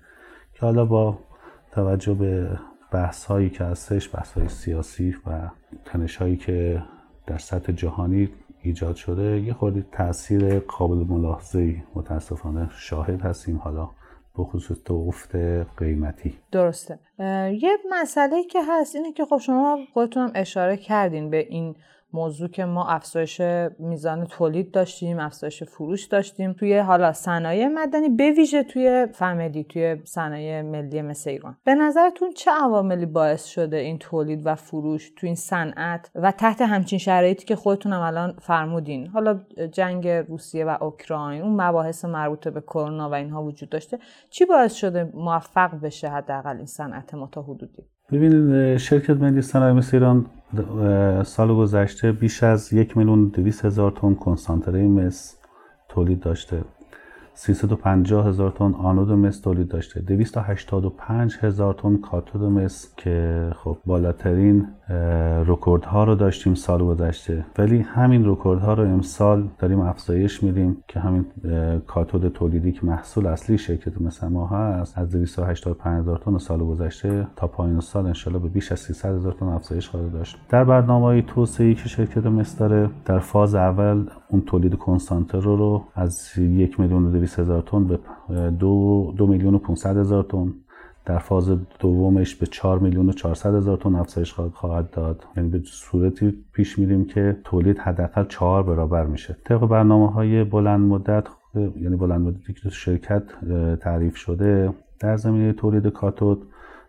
که 0.55 0.67
حالا 0.67 0.85
با 0.85 1.19
توجه 1.73 2.15
به 2.15 2.59
بحث 2.93 3.25
هایی 3.25 3.51
که 3.51 3.65
هستش 3.65 4.15
بحث 4.15 4.33
های 4.33 4.49
سیاسی 4.49 5.17
و 5.27 5.49
تنش 5.85 6.17
هایی 6.17 6.37
که 6.37 6.83
در 7.27 7.39
سطح 7.39 7.73
جهانی 7.73 8.29
ایجاد 8.63 8.97
شده 8.97 9.41
یه 9.41 9.53
خورده 9.53 9.87
تاثیر 9.93 10.59
قابل 10.59 10.97
ملاحظه 10.97 11.83
متاسفانه 11.95 12.71
شاهد 12.73 13.21
هستیم. 13.21 13.57
حالا 13.57 13.91
به 14.37 14.45
خصوص 14.45 14.91
افت 14.91 15.37
قیمتی. 15.77 16.39
درسته. 16.53 16.99
یه 17.63 17.79
مسئله 17.91 18.45
که 18.45 18.59
هست 18.69 18.97
اینه 18.97 19.13
که 19.13 19.25
خب 19.25 19.39
شما 19.39 19.79
خودتون 19.95 20.31
اشاره 20.35 20.77
کردین 20.77 21.31
به 21.31 21.47
این 21.51 21.75
موضوع 22.13 22.49
که 22.49 22.65
ما 22.65 22.89
افزایش 22.89 23.41
میزان 23.79 24.27
تولید 24.27 24.71
داشتیم 24.71 25.19
افزایش 25.19 25.63
فروش 25.63 26.05
داشتیم 26.05 26.53
توی 26.53 26.79
حالا 26.79 27.13
صنایع 27.13 27.69
مدنی 27.69 28.09
به 28.09 28.31
ویژه 28.31 28.63
توی 28.63 29.07
فامیلی 29.13 29.65
توی 29.65 29.97
صنایع 30.05 30.63
ملی 30.63 31.03
مثل 31.03 31.31
ایران. 31.31 31.57
به 31.65 31.75
نظرتون 31.75 32.33
چه 32.33 32.51
عواملی 32.51 33.07
باعث 33.07 33.45
شده 33.45 33.77
این 33.77 33.99
تولید 33.99 34.47
و 34.47 34.55
فروش 34.55 35.11
توی 35.17 35.29
این 35.29 35.37
صنعت 35.37 36.11
و 36.15 36.33
تحت 36.33 36.61
همچین 36.61 36.99
شرایطی 36.99 37.45
که 37.45 37.57
خودتون 37.57 37.93
هم 37.93 38.01
الان 38.01 38.37
فرمودین؟ 38.41 39.07
حالا 39.07 39.41
جنگ 39.73 40.09
روسیه 40.09 40.65
و 40.65 40.77
اوکراین 40.81 41.43
اون 41.43 41.61
مباحث 41.61 42.05
مربوط 42.05 42.49
به 42.49 42.61
کرونا 42.61 43.11
و 43.11 43.15
اینها 43.15 43.43
وجود 43.43 43.69
داشته. 43.69 43.99
چی 44.31 44.45
باعث 44.45 44.75
شده 44.75 45.11
موفق 45.15 45.81
بشه 45.81 46.09
حداقل 46.09 46.57
این 46.57 46.67
صنعت 46.67 47.15
ما 47.15 47.27
تا 47.27 47.43
حدودی؟ 47.43 47.85
ببینید 48.13 48.77
شرکت 48.77 49.11
ملی 49.17 49.43
صنایع 49.43 49.75
مثل 49.75 49.97
ایران 49.97 50.27
سال 51.25 51.55
گذشته 51.55 52.13
بیش 52.13 52.43
از 52.43 52.73
یک 52.73 52.97
میلیون 52.97 53.29
دویست 53.29 53.65
هزار 53.65 53.91
تن 53.91 54.15
کنسانتره 54.15 54.89
مس 54.89 55.37
تولید 55.89 56.21
داشته. 56.21 56.61
350 57.41 58.27
هزار 58.27 58.51
تن 58.51 58.75
آنود 58.75 59.11
مس 59.11 59.41
تولید 59.41 59.69
داشته. 59.69 60.01
285 60.01 61.37
هزار 61.41 61.75
تن 61.75 61.97
کاتود 61.97 62.43
مس 62.43 62.95
که 62.97 63.51
خب 63.55 63.79
بالاترین 63.87 64.67
ها 65.87 66.05
رو 66.05 66.15
داشتیم 66.15 66.55
سال 66.55 66.85
گذشته. 66.85 67.45
ولی 67.59 67.79
همین 67.79 68.25
ها 68.45 68.75
رو 68.75 68.83
امسال 68.83 69.49
داریم 69.59 69.81
افزایش 69.81 70.43
میدیم 70.43 70.85
که 70.89 71.01
همین 71.01 71.27
کاتود 71.87 72.29
تولیدی 72.29 72.73
که 72.73 72.87
محصول 72.87 73.27
اصلی 73.27 73.59
شرکت 73.59 74.01
مثل 74.01 74.29
ما 74.29 74.47
هست 74.47 74.99
از 74.99 75.11
285 75.11 76.01
هزار 76.01 76.19
تن 76.19 76.39
سال 76.39 76.59
گذشته 76.59 77.27
تا 77.37 77.47
پایین 77.47 77.81
سال 77.81 78.07
انشالله 78.07 78.39
به 78.39 78.49
بیش 78.49 78.73
از 78.73 78.81
300 78.81 79.15
هزار 79.15 79.33
تن 79.33 79.47
افزایش 79.47 79.89
خواهد 79.89 80.13
داشت. 80.13 80.39
در 80.49 80.65
برنامه 80.65 81.05
های 81.05 81.23
توسعه 81.23 81.75
که 81.75 81.89
شرکت 81.89 82.27
مس 82.27 82.59
داره 82.59 82.91
در 83.05 83.19
فاز 83.19 83.55
اول 83.55 84.07
اون 84.29 84.41
تولید 84.41 84.75
کنسانتر 84.75 85.41
رو 85.41 85.85
از 85.95 86.39
یک 86.39 86.81
میلیون 86.81 87.05
و 87.05 87.11
هزار 87.39 87.63
تن 87.63 87.85
به 87.85 87.99
دو, 88.51 89.15
دو 89.17 89.27
میلیون 89.27 89.55
و 89.55 89.59
500 89.59 89.97
هزار 89.97 90.23
تن. 90.23 90.55
در 91.05 91.19
فاز 91.19 91.51
دومش 91.79 92.35
به 92.35 92.47
4 92.47 92.79
میلیون 92.79 93.09
و 93.09 93.13
400 93.13 93.55
هزار 93.55 93.77
تن 93.77 93.95
افزایش 93.95 94.33
خواهد 94.33 94.91
داد. 94.91 95.25
یعنی 95.37 95.49
به 95.49 95.61
صورتی 95.65 96.45
پیش 96.53 96.79
میریم 96.79 97.05
که 97.05 97.37
تولید 97.45 97.79
حداقل 97.79 98.25
4 98.25 98.63
برابر 98.63 99.07
میشه. 99.07 99.37
طبق 99.45 99.67
برنامه 99.67 100.11
های 100.13 100.45
بلند 100.45 100.81
مدت 100.81 101.25
یعنی 101.55 101.97
بلند 101.97 102.21
مدتی 102.21 102.53
که 102.53 102.71
شرکت 102.71 103.23
تعریف 103.81 104.17
شده 104.17 104.73
در 105.01 105.17
زمینه 105.17 105.53
تولید 105.53 105.87
کاتود 105.87 106.43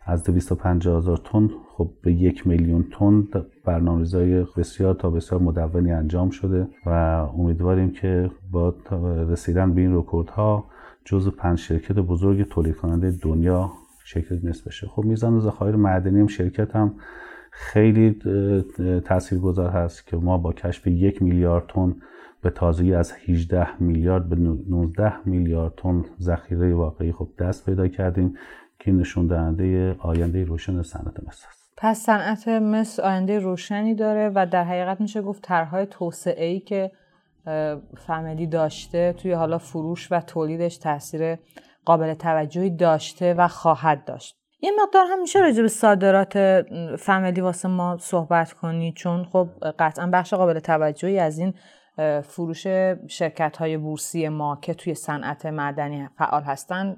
از 0.06 0.24
250 0.24 0.98
هزار 0.98 1.18
تن 1.18 1.50
خب 1.82 1.90
به 2.02 2.14
یک 2.14 2.48
میلیون 2.48 2.86
تن 2.92 3.28
برنامه‌ریزی 3.66 4.46
بسیار 4.58 4.94
تا 4.94 5.10
بسیار 5.10 5.42
مدونی 5.42 5.92
انجام 5.92 6.30
شده 6.30 6.68
و 6.86 6.90
امیدواریم 7.38 7.92
که 7.92 8.32
با 8.52 8.76
رسیدن 9.30 9.74
به 9.74 9.82
این 9.82 9.96
رکوردها 9.96 10.66
جزو 11.06 11.32
پنج 11.32 11.60
شرکت 11.60 11.96
بزرگ 11.96 12.50
تولید 12.50 12.76
کننده 12.76 13.12
دنیا 13.22 13.72
شرکت 14.04 14.46
نصف 14.46 14.68
بشه. 14.68 14.88
خب 14.88 15.04
میزان 15.04 15.40
ذخایر 15.40 15.76
معدنی 15.76 16.20
هم 16.20 16.28
شرکت 16.28 16.76
هم 16.76 16.96
خیلی 17.52 18.20
تاثیرگذار 19.06 19.70
هست 19.70 20.08
که 20.08 20.18
ما 20.18 20.38
با 20.38 20.54
کشف 20.54 20.88
یک 20.88 21.22
میلیارد 21.22 21.64
تن 21.68 21.96
به 22.42 22.50
تازگی 22.50 22.94
از 22.94 23.14
18 23.26 23.84
میلیارد 23.84 24.30
به 24.30 24.36
19 24.36 25.14
میلیارد 25.26 25.74
تن 25.78 26.06
ذخیره 26.20 26.74
واقعی 26.74 27.12
خب 27.12 27.30
دست 27.40 27.66
پیدا 27.66 27.88
کردیم 27.88 28.34
که 28.80 28.92
نشون 28.92 29.28
دهنده 29.28 29.96
آینده 30.00 30.44
روشن 30.44 30.82
صنعت 30.82 31.20
مس 31.28 31.46
است 31.50 31.61
پس 31.78 31.98
صنعت 31.98 32.48
مصر 32.48 33.04
آینده 33.04 33.40
روشنی 33.40 33.96
داره 33.96 34.32
و 34.36 34.46
در 34.52 34.64
حقیقت 34.64 35.02
میشه 35.02 35.22
گفت 35.22 35.44
طرحهای 35.44 35.86
توسعه 35.86 36.46
ای 36.46 36.60
که 36.60 36.92
فامیلی 38.08 38.48
داشته 38.48 39.14
توی 39.14 39.32
حالا 39.32 39.58
فروش 39.58 40.12
و 40.12 40.22
تولیدش 40.22 40.78
تاثیر 40.78 41.38
قابل 41.86 42.14
توجهی 42.14 42.70
داشته 42.70 43.34
و 43.34 43.48
خواهد 43.48 44.06
داشت. 44.06 44.38
یه 44.64 44.72
مقدار 44.84 45.06
هم 45.10 45.22
میشه 45.22 45.40
راجع 45.40 45.62
به 45.62 45.68
صادرات 45.68 46.64
فامیلی 47.00 47.42
واسه 47.42 47.70
ما 47.70 47.98
صحبت 48.00 48.54
کنی؟ 48.54 48.94
چون 48.94 49.24
خب 49.24 49.50
قطعا 49.80 50.08
بخش 50.14 50.34
قابل 50.34 50.60
توجهی 50.60 51.20
از 51.20 51.40
این 51.40 51.54
فروش 52.22 52.68
شرکت 53.08 53.58
های 53.58 53.78
بورسی 53.78 54.30
ما 54.30 54.60
که 54.62 54.74
توی 54.74 54.96
صنعت 54.96 55.46
معدنی 55.46 56.10
فعال 56.18 56.44
هستن 56.44 56.98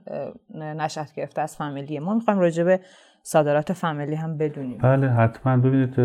نشأت 0.56 1.14
گرفته 1.14 1.42
از 1.42 1.56
فامیلی 1.56 2.00
ما. 2.00 2.14
می‌خوایم 2.14 2.40
راجع 2.40 2.64
به 2.64 2.80
صادرات 3.26 3.74
فامیلی 3.74 4.16
هم 4.16 4.38
بدونیم. 4.38 4.78
بله 4.78 5.10
حتما. 5.10 5.58
ببینید 5.58 5.96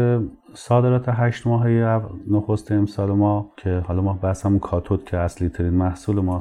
صادرات 0.55 1.09
هشت 1.09 1.47
ماهه 1.47 2.03
نخست 2.31 2.73
امسال 2.73 3.11
ما 3.11 3.51
که 3.57 3.83
حالا 3.87 4.03
ما 4.03 4.13
بحثمون 4.13 4.59
کاتود 4.59 5.05
که 5.05 5.17
اصلی 5.17 5.49
ترین 5.49 5.75
محصول 5.75 6.21
ما 6.21 6.41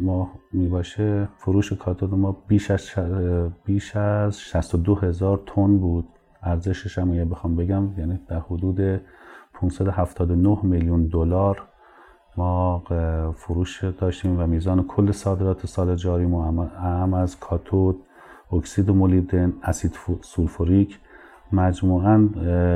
ما 0.00 0.30
می 0.52 0.68
باشه 0.68 1.28
فروش 1.36 1.72
کاتود 1.72 2.14
ما 2.14 2.36
بیش 2.48 2.70
از 2.70 2.90
بیش 3.64 3.96
از 3.96 4.40
62 4.40 4.94
هزار 4.94 5.42
تن 5.46 5.78
بود. 5.78 6.08
ارزشش 6.42 6.98
هم 6.98 7.28
بخوام 7.28 7.56
بگم 7.56 7.98
یعنی 7.98 8.20
در 8.28 8.38
حدود 8.38 9.00
579 9.54 10.58
میلیون 10.62 11.06
دلار 11.06 11.62
ما 12.36 12.82
فروش 13.36 13.84
داشتیم 13.84 14.40
و 14.40 14.46
میزان 14.46 14.84
کل 14.84 15.12
صادرات 15.12 15.66
سال 15.66 15.94
جاری 15.94 16.26
ما 16.26 16.68
هم 16.82 17.14
از 17.14 17.40
کاتود 17.40 18.05
اکسید 18.52 18.90
مولیبدن 18.90 19.52
اسید 19.62 19.98
سولفوریک 20.22 20.98
مجموعا 21.52 22.28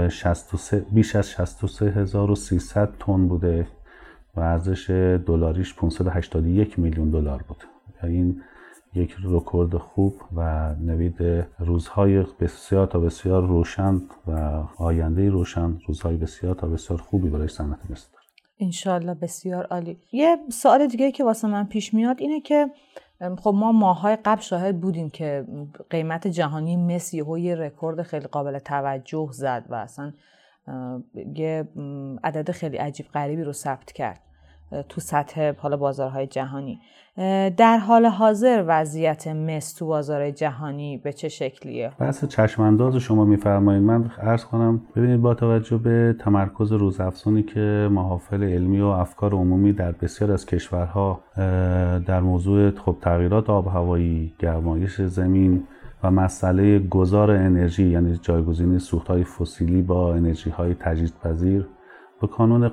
63 0.09 0.87
بیش 0.93 1.17
از 1.17 1.31
63300 1.31 2.93
تن 3.01 3.29
بوده 3.29 3.67
و 4.37 4.41
ارزش 4.41 4.91
دلاریش 5.27 5.75
581 5.75 6.79
میلیون 6.79 7.11
دلار 7.11 7.45
بود. 7.49 7.65
این 8.03 8.43
یک 8.95 9.17
رکورد 9.25 9.77
خوب 9.77 10.15
و 10.37 10.75
نوید 10.75 11.47
روزهای 11.59 12.25
بسیار 12.41 12.87
تا 12.87 13.01
بسیار 13.01 13.47
روشن 13.47 14.03
و 14.27 14.33
آینده 14.79 15.31
روشن 15.31 15.79
روزهای 15.87 16.17
بسیار 16.17 16.55
تا 16.55 16.67
بسیار 16.69 16.99
خوبی 16.99 17.29
برای 17.29 17.49
صنعت 17.49 17.91
مثل 17.91 18.07
انشالله 18.61 19.15
بسیار 19.15 19.67
عالی. 19.67 19.99
یه 20.13 20.37
سوال 20.49 20.87
دیگه 20.87 21.13
که 21.13 21.25
واسه 21.25 21.49
من 21.49 21.65
پیش 21.65 21.95
میاد 21.95 22.17
اینه 22.21 22.41
که 22.41 22.71
خب 23.21 23.55
ما 23.57 23.73
ماهای 23.73 24.19
قبل 24.25 24.41
شاهد 24.41 24.81
بودیم 24.81 25.11
که 25.11 25.47
قیمت 25.91 26.27
جهانی 26.27 26.77
مس 26.77 27.15
یه 27.15 27.55
رکورد 27.55 28.03
خیلی 28.03 28.27
قابل 28.27 28.59
توجه 28.59 29.29
زد 29.33 29.67
و 29.69 29.75
اصلا 29.75 30.13
یه 31.35 31.69
عدد 32.25 32.51
خیلی 32.51 32.77
عجیب 32.77 33.07
غریبی 33.07 33.43
رو 33.43 33.53
ثبت 33.53 33.93
کرد. 33.93 34.21
تو 34.89 35.01
سطح 35.01 35.53
حالا 35.59 35.77
بازارهای 35.77 36.27
جهانی. 36.27 36.81
در 37.57 37.79
حال 37.79 38.07
حاضر 38.07 38.65
وضعیت 38.67 39.29
مس 39.29 39.73
تو 39.73 39.87
بازارهای 39.87 40.33
جهانی 40.33 40.97
به 40.97 41.13
چه 41.13 41.29
شکلیه؟ 41.29 41.93
بحث 41.99 42.25
چشمانداز 42.25 42.97
شما 42.97 43.25
میفرمایید. 43.25 43.83
من 43.83 44.11
عرض 44.23 44.45
کنم 44.45 44.83
ببینید 44.97 45.21
با 45.21 45.35
توجه 45.35 45.77
به 45.77 46.17
تمرکز 46.21 46.73
روزافزونی 46.73 47.43
که 47.43 47.89
محافل 47.91 48.43
علمی 48.43 48.81
و 48.81 48.87
افکار 48.87 49.35
عمومی 49.35 49.73
در 49.73 49.93
بسیار 49.93 50.33
از 50.33 50.47
کشورها 50.47 51.21
در 52.07 52.21
موضوع 52.21 52.71
خب 52.71 52.97
تغییرات 53.01 53.51
آب 53.51 53.67
هوایی 53.67 54.35
گرمایش 54.39 55.01
زمین 55.01 55.67
و 56.03 56.11
مسئله 56.11 56.79
گذار 56.79 57.31
انرژی 57.31 57.87
یعنی 57.89 58.17
جایگزینی 58.23 58.79
سوختهای 58.79 59.25
فسیلی 59.25 59.83
با 59.83 60.15
انرژی 60.15 60.51
های 60.51 60.75
تجدیدپذیر 60.75 61.69
به 62.21 62.27
کانون 62.27 62.71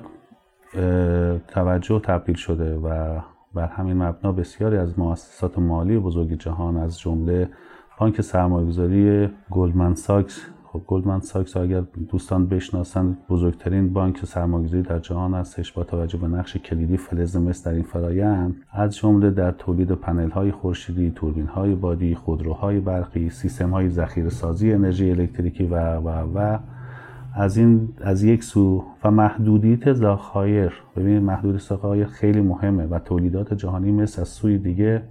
توجه 1.47 1.99
تبدیل 1.99 2.35
شده 2.35 2.75
و 2.75 3.19
بر 3.53 3.67
همین 3.67 3.97
مبنا 3.97 4.31
بسیاری 4.31 4.77
از 4.77 4.99
مؤسسات 4.99 5.59
مالی 5.59 5.99
بزرگ 5.99 6.33
جهان 6.33 6.77
از 6.77 6.99
جمله 6.99 7.49
بانک 7.99 8.21
سرمایه‌گذاری 8.21 9.29
گلدمن 9.51 9.93
ساکس. 9.93 10.45
خب 10.63 10.81
گلدمن 10.87 11.19
ساکس 11.19 11.57
اگر 11.57 11.83
دوستان 12.09 12.47
بشناسن 12.47 13.17
بزرگترین 13.29 13.93
بانک 13.93 14.25
سرمایه‌گذاری 14.25 14.83
در 14.83 14.99
جهان 14.99 15.33
هستش 15.33 15.71
با 15.71 15.83
توجه 15.83 16.17
به 16.17 16.27
نقش 16.27 16.57
کلیدی 16.57 16.97
فلز 16.97 17.37
مس 17.37 17.67
در 17.67 17.73
این 17.73 17.83
فرایند. 17.83 18.55
از 18.71 18.95
جمله 18.95 19.31
در 19.31 19.51
تولید 19.51 19.91
پنل‌های 19.91 20.51
خورشیدی، 20.51 21.11
توربین‌های 21.15 21.75
بادی، 21.75 22.15
خودروهای 22.15 22.79
برقی، 22.79 23.29
سیستم‌های 23.29 23.89
ذخیره‌سازی 23.89 24.73
انرژی 24.73 25.11
الکتریکی 25.11 25.65
و 25.65 25.95
و 25.95 26.09
و. 26.09 26.57
از 27.37 27.57
این 27.57 27.89
از 28.01 28.23
یک 28.23 28.43
سو 28.43 28.83
و 29.03 29.11
محدودیت 29.11 29.93
ذخایر 29.93 30.73
ببینید 30.95 31.23
محدودیت 31.23 31.61
ذخایر 31.61 32.07
خیلی 32.07 32.41
مهمه 32.41 32.85
و 32.85 32.99
تولیدات 32.99 33.53
جهانی 33.53 33.91
مثل 33.91 34.21
از 34.21 34.27
سوی 34.27 34.57
دیگه 34.57 35.03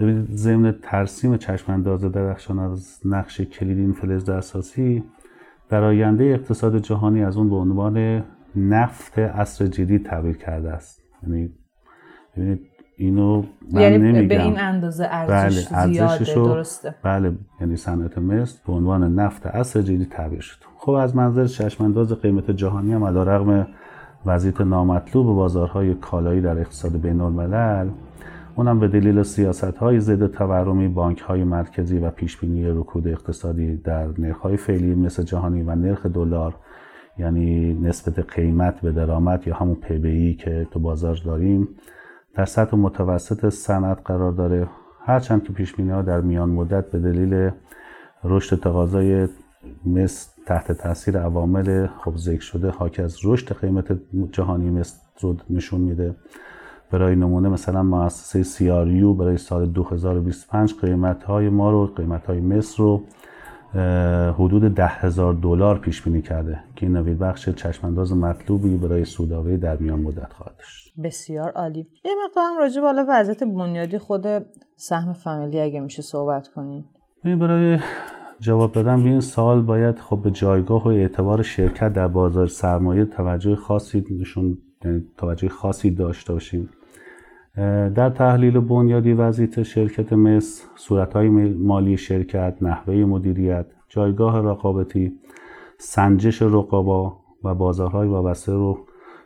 ببینید 0.00 0.30
ضمن 0.30 0.74
ترسیم 0.82 1.36
چشم 1.36 1.72
انداز 1.72 2.04
درخشان 2.04 2.58
از 2.58 3.00
نقش 3.04 3.40
کلیدی 3.40 3.80
این 3.80 3.92
فلز 3.92 4.28
اساسی 4.28 5.04
در 5.68 5.84
آینده 5.84 6.24
اقتصاد 6.24 6.78
جهانی 6.78 7.24
از 7.24 7.36
اون 7.36 7.50
به 7.50 7.56
عنوان 7.56 8.24
نفت 8.56 9.18
عصر 9.18 9.66
جدید 9.66 10.06
تعبیر 10.06 10.36
کرده 10.36 10.72
است. 10.72 11.02
یعنی 11.22 11.50
ببینید 12.36 12.60
اینو 13.04 13.42
من 13.72 13.80
یعنی 13.80 13.98
نمیگم. 13.98 14.28
به 14.28 14.42
این 14.42 14.60
اندازه 14.60 15.06
ارزش 15.10 15.68
بله 15.68 15.86
زیاده 15.86 16.34
درسته. 16.34 16.94
بله 17.02 17.32
یعنی 17.60 17.76
صنعت 17.76 18.18
مصر 18.18 18.58
به 18.66 18.72
عنوان 18.72 19.14
نفت 19.14 19.46
عصر 19.46 19.82
جدید 19.82 20.08
تعبیر 20.08 20.40
شد. 20.40 20.58
خب 20.78 20.92
از 20.92 21.16
منظر 21.16 21.46
چشمانداز 21.46 22.12
قیمت 22.12 22.50
جهانی 22.50 22.92
هم 22.92 23.04
علیرغم 23.04 23.66
وضعیت 24.26 24.60
نامطلوب 24.60 25.26
بازارهای 25.26 25.94
کالایی 25.94 26.40
در 26.40 26.58
اقتصاد 26.58 27.00
بین 27.00 27.20
الملل 27.20 27.88
اونم 28.56 28.80
به 28.80 28.88
دلیل 28.88 29.22
سیاست 29.22 29.64
های 29.64 30.00
ضد 30.00 30.26
تورمی 30.26 30.88
بانک 30.88 31.20
های 31.20 31.44
مرکزی 31.44 31.98
و 31.98 32.10
پیش 32.10 32.36
بینی 32.36 32.68
رکود 32.68 33.08
اقتصادی 33.08 33.76
در 33.76 34.06
نرخ 34.18 34.38
های 34.38 34.56
فعلی 34.56 34.94
مثل 34.94 35.22
جهانی 35.22 35.62
و 35.62 35.74
نرخ 35.74 36.06
دلار 36.06 36.54
یعنی 37.18 37.74
نسبت 37.74 38.34
قیمت 38.34 38.80
به 38.80 38.92
درآمد 38.92 39.46
یا 39.46 39.54
همون 39.54 39.74
پی 39.74 40.34
که 40.34 40.66
تو 40.70 40.80
بازار 40.80 41.20
داریم 41.24 41.68
در 42.34 42.44
سطح 42.44 42.76
متوسط 42.76 43.48
صنعت 43.48 43.98
قرار 44.04 44.32
داره. 44.32 44.68
هرچند 45.04 45.44
که 45.44 45.52
پیش 45.52 45.74
ها 45.80 46.02
در 46.02 46.20
میان 46.20 46.48
مدت 46.48 46.90
به 46.90 46.98
دلیل 46.98 47.50
رشد 48.24 48.60
تقاضای 48.60 49.28
مثل 49.86 50.30
تحت 50.46 50.72
تاثیر 50.72 51.18
عوامل 51.18 51.86
خب 51.86 52.16
ذکر 52.16 52.40
شده 52.40 52.70
حاکی 52.70 53.02
از 53.02 53.18
رشد 53.24 53.56
قیمت 53.56 53.98
جهانی 54.32 54.70
مثل 54.70 54.96
رو 55.20 55.36
نشون 55.50 55.80
میده. 55.80 56.16
برای 56.90 57.16
نمونه 57.16 57.48
مثلا 57.48 57.82
مؤسسه 57.82 58.42
CRU 58.44 59.18
برای 59.18 59.36
سال 59.36 59.66
2025 59.66 60.74
قیمت 60.80 61.24
های 61.24 61.48
ما 61.48 61.70
رو 61.70 61.86
قیمت 61.86 62.26
های 62.26 62.40
مصر 62.40 62.82
رو 62.82 63.02
حدود 64.34 64.74
ده 64.74 64.86
هزار 64.86 65.34
دلار 65.34 65.78
پیش 65.78 66.02
بینی 66.02 66.22
کرده 66.22 66.60
که 66.76 66.86
این 66.86 66.96
نوید 66.96 67.18
بخش 67.18 67.48
چشمانداز 67.48 68.12
مطلوبی 68.12 68.76
برای 68.76 69.04
سوداوی 69.04 69.56
در 69.56 69.76
میان 69.76 70.00
مدت 70.00 70.32
خواهد 70.32 70.56
داشت. 70.56 70.92
بسیار 71.04 71.50
عالی. 71.50 71.86
یه 72.04 72.12
مقدار 72.24 72.44
هم 72.44 72.58
راجع 72.58 72.80
به 72.80 73.04
وضعیت 73.08 73.44
بنیادی 73.44 73.98
خود 73.98 74.26
سهم 74.76 75.12
فامیلی 75.12 75.60
اگه 75.60 75.80
میشه 75.80 76.02
صحبت 76.02 76.48
کنین 76.48 76.84
برای 77.24 77.78
جواب 78.40 78.72
دادن 78.72 79.02
به 79.02 79.10
این 79.10 79.20
سوال 79.20 79.62
باید 79.62 79.98
خب 79.98 80.22
به 80.22 80.30
جایگاه 80.30 80.84
و 80.84 80.88
اعتبار 80.88 81.42
شرکت 81.42 81.92
در 81.92 82.08
بازار 82.08 82.46
سرمایه 82.46 83.04
توجه 83.04 83.56
خاصی 83.56 84.04
نشون 84.20 84.58
توجه 85.16 85.48
خاصی 85.48 85.90
داشته 85.90 86.32
باشیم. 86.32 86.68
در 87.94 88.10
تحلیل 88.10 88.60
بنیادی 88.60 89.12
وضعیت 89.12 89.62
شرکت 89.62 90.12
مس 90.12 90.64
صورتهای 90.76 91.28
مالی 91.54 91.96
شرکت 91.96 92.56
نحوه 92.60 92.94
مدیریت 92.94 93.66
جایگاه 93.88 94.38
رقابتی 94.38 95.12
سنجش 95.78 96.42
رقابا 96.42 97.16
و 97.44 97.54
بازارهای 97.54 98.08
وابسته 98.08 98.52
رو 98.52 98.78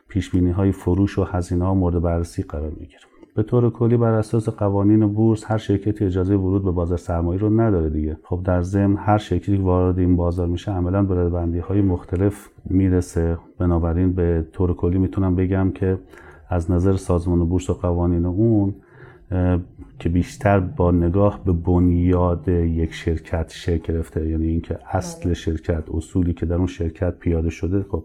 پیش 0.08 0.34
های 0.34 0.72
فروش 0.72 1.18
و 1.18 1.24
هزینه 1.24 1.64
ها 1.64 1.74
مورد 1.74 2.02
بررسی 2.02 2.42
قرار 2.42 2.70
می‌گیره. 2.70 3.00
به 3.36 3.42
طور 3.42 3.70
کلی 3.70 3.96
بر 3.96 4.12
اساس 4.12 4.48
قوانین 4.48 5.06
بورس 5.06 5.44
هر 5.50 5.58
شرکتی 5.58 6.04
اجازه 6.04 6.36
ورود 6.36 6.64
به 6.64 6.70
بازار 6.70 6.98
سرمایه 6.98 7.40
رو 7.40 7.60
نداره 7.60 7.90
دیگه. 7.90 8.18
خب 8.22 8.40
در 8.44 8.62
ضمن 8.62 8.96
هر 8.96 9.18
شرکتی 9.18 9.56
وارد 9.56 9.98
این 9.98 10.16
بازار 10.16 10.46
میشه 10.46 10.72
عملا 10.72 11.02
به 11.02 11.28
بندی 11.28 11.58
های 11.58 11.80
مختلف 11.80 12.48
می‌رسه. 12.64 13.38
بنابراین 13.58 14.12
به 14.12 14.46
طور 14.52 14.74
کلی 14.74 14.98
می‌تونم 14.98 15.36
بگم 15.36 15.70
که 15.74 15.98
از 16.48 16.70
نظر 16.70 16.96
سازمان 16.96 17.48
بورس 17.48 17.70
و 17.70 17.74
قوانین 17.74 18.26
اون 18.26 18.74
که 19.98 20.08
بیشتر 20.08 20.60
با 20.60 20.90
نگاه 20.90 21.44
به 21.44 21.52
بنیاد 21.52 22.48
یک 22.48 22.92
شرکت 22.92 23.52
شکل 23.52 23.92
گرفته 23.92 24.28
یعنی 24.28 24.46
اینکه 24.46 24.78
اصل 24.90 25.24
بله. 25.24 25.34
شرکت 25.34 25.84
اصولی 25.94 26.32
که 26.34 26.46
در 26.46 26.54
اون 26.54 26.66
شرکت 26.66 27.18
پیاده 27.18 27.50
شده 27.50 27.86
خب 27.90 28.04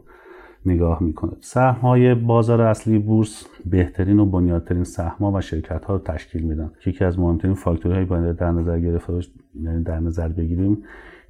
نگاه 0.66 1.04
می‌کنه. 1.04 1.32
سهم 1.40 1.82
های 1.82 2.16
بازار 2.16 2.62
اصلی 2.62 3.00
بورس 3.00 3.46
بهترین 3.66 4.20
و 4.20 4.26
بنیادترین 4.26 4.84
سهم 4.84 5.26
ها 5.26 5.32
و 5.32 5.42
شرکت 5.42 5.86
ها 5.86 5.94
رو 5.94 6.00
تشکیل 6.00 6.44
میدن. 6.44 6.72
که 6.84 6.90
یکی 6.90 7.06
از 7.06 7.20
مهمترین 7.20 7.54
فاکتورهایی 7.54 8.06
باید 8.06 8.36
در 8.36 8.52
نظر 8.52 8.80
گرفته 8.80 9.14
یعنی 9.62 9.84
در 9.84 10.00
نظر 10.00 10.28
بگیریم 10.28 10.84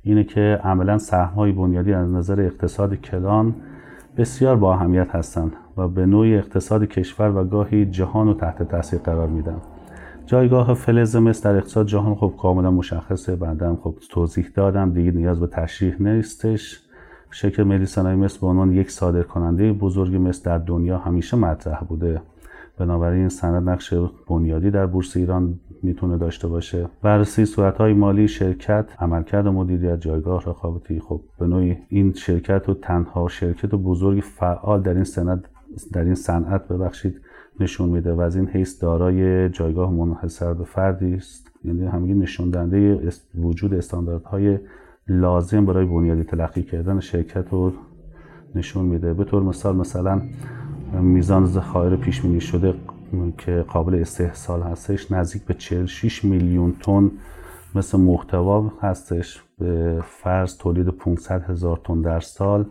اینه 0.04 0.24
که 0.24 0.60
عملا 0.64 0.98
های 1.36 1.52
بنیادی 1.52 1.94
از 1.94 2.10
نظر 2.10 2.42
اقتصاد 2.42 2.96
کلان 2.96 3.56
بسیار 4.18 4.56
با 4.56 4.74
اهمیت 4.74 5.16
هستند 5.16 5.52
و 5.82 5.88
به 5.88 6.06
نوعی 6.06 6.36
اقتصاد 6.36 6.84
کشور 6.84 7.30
و 7.36 7.44
گاهی 7.44 7.86
جهان 7.86 8.28
رو 8.28 8.34
تحت 8.34 8.64
تاثیر 8.64 9.00
قرار 9.00 9.28
میدن. 9.28 9.58
جایگاه 10.26 10.74
فلز 10.74 11.16
مس 11.16 11.44
در 11.44 11.56
اقتصاد 11.56 11.86
جهان 11.86 12.16
خب 12.16 12.34
کاملا 12.42 12.72
مشخصه 12.72 13.36
بعدم 13.36 13.76
خب 13.76 13.96
توضیح 14.10 14.48
دادم 14.56 14.94
دیگه 14.94 15.12
نیاز 15.12 15.40
به 15.40 15.48
تشریح 15.48 16.02
نیستش. 16.02 16.80
شرکت 17.32 17.60
ملی 17.60 17.86
صنایع 17.86 18.16
مس 18.16 18.38
به 18.38 18.48
عنوان 18.48 18.74
یک 18.74 18.92
صادر 18.92 19.24
کننده 19.24 19.74
بزرگ 19.74 20.16
مس 20.16 20.44
در 20.44 20.58
دنیا 20.58 20.98
همیشه 20.98 21.38
مطرح 21.38 21.80
بوده. 21.80 22.22
بنابراین 22.78 23.30
سند 23.30 23.70
نقش 23.70 23.94
بنیادی 24.28 24.72
در 24.72 24.86
بورس 24.86 25.18
ایران 25.18 25.60
می‌تونه 25.84 26.18
داشته 26.18 26.48
باشه. 26.48 26.88
بررسی 27.02 27.46
صورتهای 27.46 27.94
مالی 27.94 28.28
شرکت 28.28 28.86
عملکرد 29.00 29.48
مدیریت 29.48 30.02
جایگاه 30.02 30.42
رقابتی 30.42 31.00
خب 31.00 31.22
به 31.40 31.48
نوعی 31.48 31.78
این 31.90 32.14
شرکت 32.14 32.70
و 32.70 32.74
تنها 32.74 33.28
شرکت 33.28 33.70
بزرگ 33.70 34.20
فعال 34.20 34.82
در 34.82 34.94
این 34.94 35.04
سند 35.04 35.48
در 35.94 36.04
این 36.04 36.16
صنعت 36.16 36.68
ببخشید 36.68 37.22
نشون 37.60 37.90
میده 37.90 38.14
و 38.14 38.22
از 38.22 38.36
این 38.36 38.48
حیث 38.48 38.82
دارای 38.82 39.50
جایگاه 39.50 39.92
منحصر 39.92 40.54
به 40.54 40.64
فردی 40.64 41.14
است. 41.14 41.52
یعنی 41.64 41.86
همین 41.86 42.20
نشون 42.20 42.50
دهنده 42.50 43.10
وجود 43.36 43.74
استانداردهای 43.74 44.60
لازم 45.08 45.66
برای 45.66 45.86
بنیادی 45.86 46.24
تلقی 46.24 46.64
کردن 46.64 47.00
شرکت 47.00 47.46
رو 47.52 47.74
نشون 48.56 48.86
میده. 48.86 49.14
به 49.14 49.24
طور 49.24 49.44
مثال 49.44 49.76
مثلا 49.76 50.22
میزان 51.02 51.46
ذخایر 51.46 51.96
پیش 51.96 52.22
بینی 52.22 52.42
شده 52.42 52.74
که 53.38 53.66
قابل 53.68 53.96
استحصال 53.96 54.62
هستش 54.62 55.12
نزدیک 55.12 55.46
به 55.46 55.54
46 55.54 56.26
میلیون 56.26 56.74
تن 56.84 57.12
مثل 57.76 58.00
محتوا 58.00 58.72
هستش. 58.82 59.44
به 59.60 60.04
فرض 60.06 60.58
تولید 60.58 60.88
500 60.88 61.42
هزار 61.42 61.82
تن 61.84 62.02
در 62.02 62.20
سال 62.20 62.66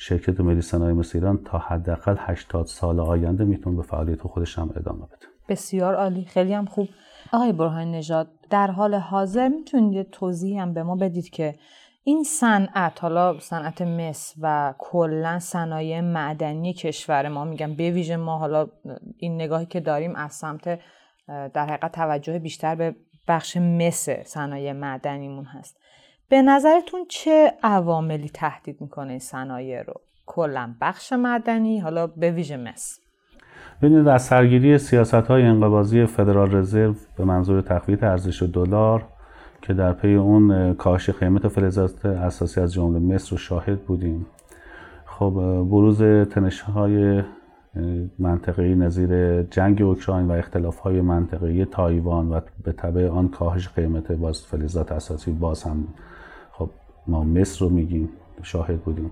شرکت 0.00 0.40
ملی 0.40 0.60
صنایع 0.60 0.94
مثل 0.94 1.18
ایران 1.18 1.44
تا 1.44 1.58
حداقل 1.58 2.16
80 2.18 2.66
سال 2.66 3.00
آینده 3.00 3.44
می‌تونه 3.44 3.76
به 3.76 3.82
فعالیت 3.82 4.22
خودش 4.22 4.58
هم 4.58 4.70
ادامه 4.76 5.06
بده. 5.06 5.26
بسیار 5.48 5.94
عالی. 5.94 6.24
خیلی 6.24 6.52
هم 6.52 6.66
خوب. 6.66 6.88
آقای 7.32 7.52
برهان 7.52 7.90
نژاد 7.90 8.28
در 8.50 8.70
حال 8.70 8.94
حاضر 8.94 9.48
می‌تونید 9.48 9.92
یه 9.92 10.04
توضیح 10.04 10.62
هم 10.62 10.74
به 10.74 10.82
ما 10.82 10.96
بدید 10.96 11.30
که 11.30 11.54
این 12.04 12.22
صنعت 12.24 13.02
حالا 13.02 13.38
صنعت 13.38 13.82
مس 13.82 14.34
و 14.40 14.74
کلا 14.78 15.38
صنایع 15.38 16.00
معدنی 16.00 16.72
کشور 16.72 17.28
ما 17.28 17.44
میگم 17.44 17.74
به 17.74 17.90
ویژه 17.90 18.16
ما 18.16 18.38
حالا 18.38 18.66
این 19.16 19.34
نگاهی 19.34 19.66
که 19.66 19.80
داریم 19.80 20.16
از 20.16 20.32
سمت 20.32 20.80
در 21.26 21.66
حقیقت 21.66 21.92
توجه 21.92 22.38
بیشتر 22.38 22.74
به 22.74 22.96
بخش 23.28 23.56
مس 23.56 24.08
صنایع 24.10 24.72
معدنیمون 24.72 25.44
هست. 25.44 25.76
به 26.30 26.42
نظرتون 26.42 27.00
چه 27.08 27.52
عواملی 27.62 28.28
تهدید 28.34 28.80
می‌کنه 28.80 29.10
این 29.10 29.18
صنایع 29.18 29.82
رو؟ 29.82 29.94
کلا 30.26 30.74
بخش 30.80 31.12
معدنی 31.12 31.78
حالا 31.78 32.06
به 32.06 32.30
ویژه 32.30 32.56
مس. 32.56 33.00
ببینید 33.82 34.04
در 34.04 34.18
سرگیری 34.18 34.78
سیاست 34.78 35.14
های 35.14 35.42
انقباضی 35.42 36.06
فدرال 36.06 36.54
رزرو 36.54 36.94
به 37.16 37.24
منظور 37.24 37.60
تقویت 37.60 38.02
ارزش 38.02 38.42
دلار 38.42 39.04
که 39.62 39.74
در 39.74 39.92
پی 39.92 40.14
اون 40.14 40.74
کاهش 40.74 41.10
قیمت 41.10 41.48
فلزات 41.48 42.06
اساسی 42.06 42.60
از 42.60 42.72
جمله 42.72 42.98
مصر 42.98 43.30
رو 43.30 43.36
شاهد 43.36 43.82
بودیم. 43.82 44.26
خب 45.06 45.32
بروز 45.70 46.02
تنش 46.02 46.60
های 46.60 47.22
منطقه‌ای 48.18 48.74
نظیر 48.74 49.42
جنگ 49.42 49.82
اوکراین 49.82 50.28
و 50.28 50.32
اختلاف 50.32 50.78
های 50.78 51.00
منطقه‌ای 51.00 51.64
تایوان 51.64 52.28
و 52.28 52.40
به 52.64 52.72
طبع 52.72 53.08
آن 53.08 53.28
کاهش 53.28 53.68
قیمت 53.68 54.12
باز 54.12 54.46
فلزات 54.46 54.92
اساسی 54.92 55.32
باز 55.32 55.62
هم 55.62 55.88
ما 57.08 57.24
مصر 57.24 57.64
رو 57.64 57.70
میگیم 57.70 58.08
شاهد 58.42 58.80
بودیم. 58.80 59.10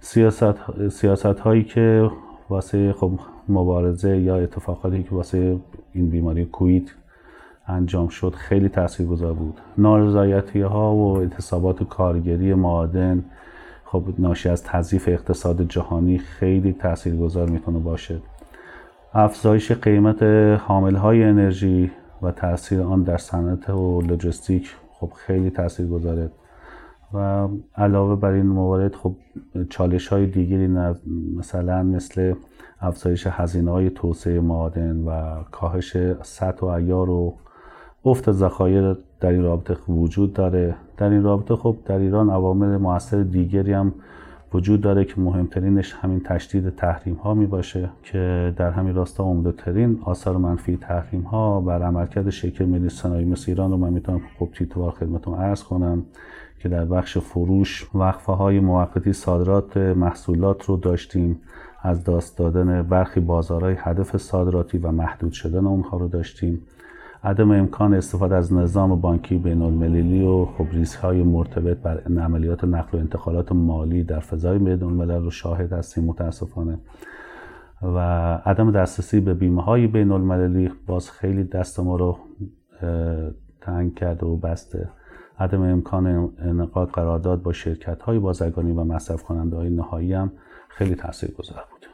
سیاست, 0.00 0.88
سیاست 0.88 1.26
هایی 1.26 1.64
که 1.64 2.10
واسه 2.48 2.92
خب 2.92 3.12
مبارزه 3.48 4.18
یا 4.18 4.36
اتفاقاتی 4.36 5.02
که 5.02 5.10
واسه 5.10 5.56
این 5.92 6.10
بیماری 6.10 6.44
کویت 6.44 6.90
انجام 7.68 8.08
شد 8.08 8.34
خیلی 8.34 8.68
تاثیرگذار 8.68 9.32
بود. 9.32 9.60
نارضایتی 9.78 10.60
ها 10.60 10.94
و 10.94 11.18
اعتصابات 11.18 11.88
کارگری 11.88 12.54
معادن 12.54 13.24
خب 13.84 14.02
ناشی 14.18 14.48
از 14.48 14.64
تضعیف 14.64 15.08
اقتصاد 15.08 15.62
جهانی 15.62 16.18
خیلی 16.18 16.72
تاثیرگذار 16.72 17.50
می‌تونه 17.50 17.78
باشه. 17.78 18.18
افزایش 19.14 19.72
قیمت 19.72 20.22
حامل 20.60 20.94
های 20.94 21.24
انرژی 21.24 21.90
و 22.22 22.30
تاثیر 22.30 22.80
آن 22.80 23.02
در 23.02 23.16
صنعت 23.16 23.70
و 23.70 24.00
لوجستیک 24.00 24.76
خب 24.90 25.12
خیلی 25.16 25.50
تاثیر 25.50 25.86
گذاره 25.86 26.30
و 27.14 27.48
علاوه 27.76 28.20
بر 28.20 28.32
این 28.32 28.46
موارد 28.46 28.94
خب 28.94 29.14
چالش 29.70 30.08
های 30.08 30.26
دیگری 30.26 30.66
مثلا 31.36 31.82
مثل 31.82 32.34
افزایش 32.80 33.26
هزینه 33.30 33.70
های 33.70 33.90
توسعه 33.90 34.40
معادن 34.40 34.96
و 35.04 35.42
کاهش 35.50 35.96
سطح 36.22 36.60
و 36.60 36.64
ایار 36.66 37.10
و 37.10 37.34
افت 38.04 38.32
ذخایر 38.32 38.96
در 39.20 39.30
این 39.30 39.42
رابطه 39.42 39.76
وجود 39.88 40.32
داره. 40.32 40.74
در 40.96 41.08
این 41.08 41.22
رابطه 41.22 41.56
خب 41.56 41.76
در 41.84 41.98
ایران 41.98 42.30
عوامل 42.30 42.76
موثر 42.76 43.22
دیگری 43.22 43.72
هم 43.72 43.94
وجود 44.54 44.80
داره 44.80 45.04
که 45.04 45.20
مهمترینش 45.20 45.92
همین 45.92 46.20
تشدید 46.20 46.76
تحریم 46.76 47.14
ها 47.14 47.34
می 47.34 47.46
باشه 47.46 47.90
که 48.02 48.54
در 48.56 48.70
همین 48.70 48.94
راستا 48.94 49.24
عمدهترین 49.24 49.98
آثار 50.04 50.36
منفی 50.36 50.76
تحریم 50.76 51.22
ها 51.22 51.60
بر 51.60 51.82
عملکرد 51.82 52.30
شکل 52.30 52.64
ملی 52.64 52.88
صنایع 52.88 53.26
مثل 53.26 53.44
ایران 53.48 53.70
رو 53.70 53.76
من 53.76 53.92
می‌تونم 53.92 54.20
خب 54.38 54.48
تیتوار 54.54 54.90
خدمتتون 54.90 55.34
عرض 55.34 55.62
کنم 55.62 56.02
که 56.58 56.68
در 56.68 56.84
بخش 56.84 57.18
فروش 57.18 57.88
وقفه 57.94 58.32
های 58.32 58.60
موقتی 58.60 59.12
صادرات 59.12 59.76
محصولات 59.76 60.64
رو 60.64 60.76
داشتیم. 60.76 61.40
از 61.82 62.04
دست 62.04 62.38
دادن 62.38 62.82
برخی 62.82 63.20
بازارهای 63.20 63.74
هدف 63.78 64.16
صادراتی 64.16 64.78
و 64.78 64.90
محدود 64.90 65.32
شدن 65.32 65.66
اونها 65.66 65.96
رو 65.96 66.08
داشتیم. 66.08 66.62
عدم 67.24 67.50
امکان 67.50 67.94
استفاده 67.94 68.34
از 68.34 68.52
نظام 68.52 69.00
بانکی 69.00 69.38
بین 69.38 69.62
المللی 69.62 70.22
و 70.24 70.44
خب 70.44 70.66
ریسک 70.72 70.98
های 70.98 71.22
مرتبط 71.22 71.76
بر 71.76 72.00
عملیات 72.00 72.64
نقل 72.64 72.98
و 72.98 73.00
انتقالات 73.00 73.52
مالی 73.52 74.04
در 74.04 74.20
فضای 74.20 74.58
بین 74.58 74.82
الملل 74.82 75.22
رو 75.22 75.30
شاهد 75.30 75.72
هستیم 75.72 76.04
متاسفانه. 76.04 76.78
و 77.82 77.98
عدم 78.44 78.72
دسترسی 78.72 79.20
به 79.20 79.34
بیمه 79.34 79.62
های 79.62 79.86
بین 79.86 80.12
المللی 80.12 80.70
باز 80.86 81.10
خیلی 81.10 81.44
دست 81.44 81.80
ما 81.80 81.96
رو 81.96 82.18
تنگ 83.60 83.94
کرده 83.94 84.26
و 84.26 84.36
بسته. 84.36 84.88
عدم 85.38 85.62
امکان 85.62 86.32
انقاد 86.38 86.88
قرارداد 86.88 87.42
با 87.42 87.52
شرکت 87.52 88.02
های 88.02 88.18
بازرگانی 88.18 88.72
و 88.72 88.84
مصرف 88.84 89.22
کننده 89.22 89.56
های 89.56 89.70
نهایی 89.70 90.12
هم 90.12 90.32
خیلی 90.68 90.94
تاثیر 90.94 91.30
گذار 91.30 91.64
بود. 91.70 91.86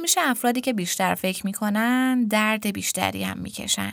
همیشه 0.00 0.20
افرادی 0.20 0.60
که 0.60 0.72
بیشتر 0.72 1.14
فکر 1.14 1.46
می‌کنن 1.46 2.24
درد 2.24 2.66
بیشتری 2.72 3.24
هم 3.24 3.38
می‌کشن. 3.38 3.92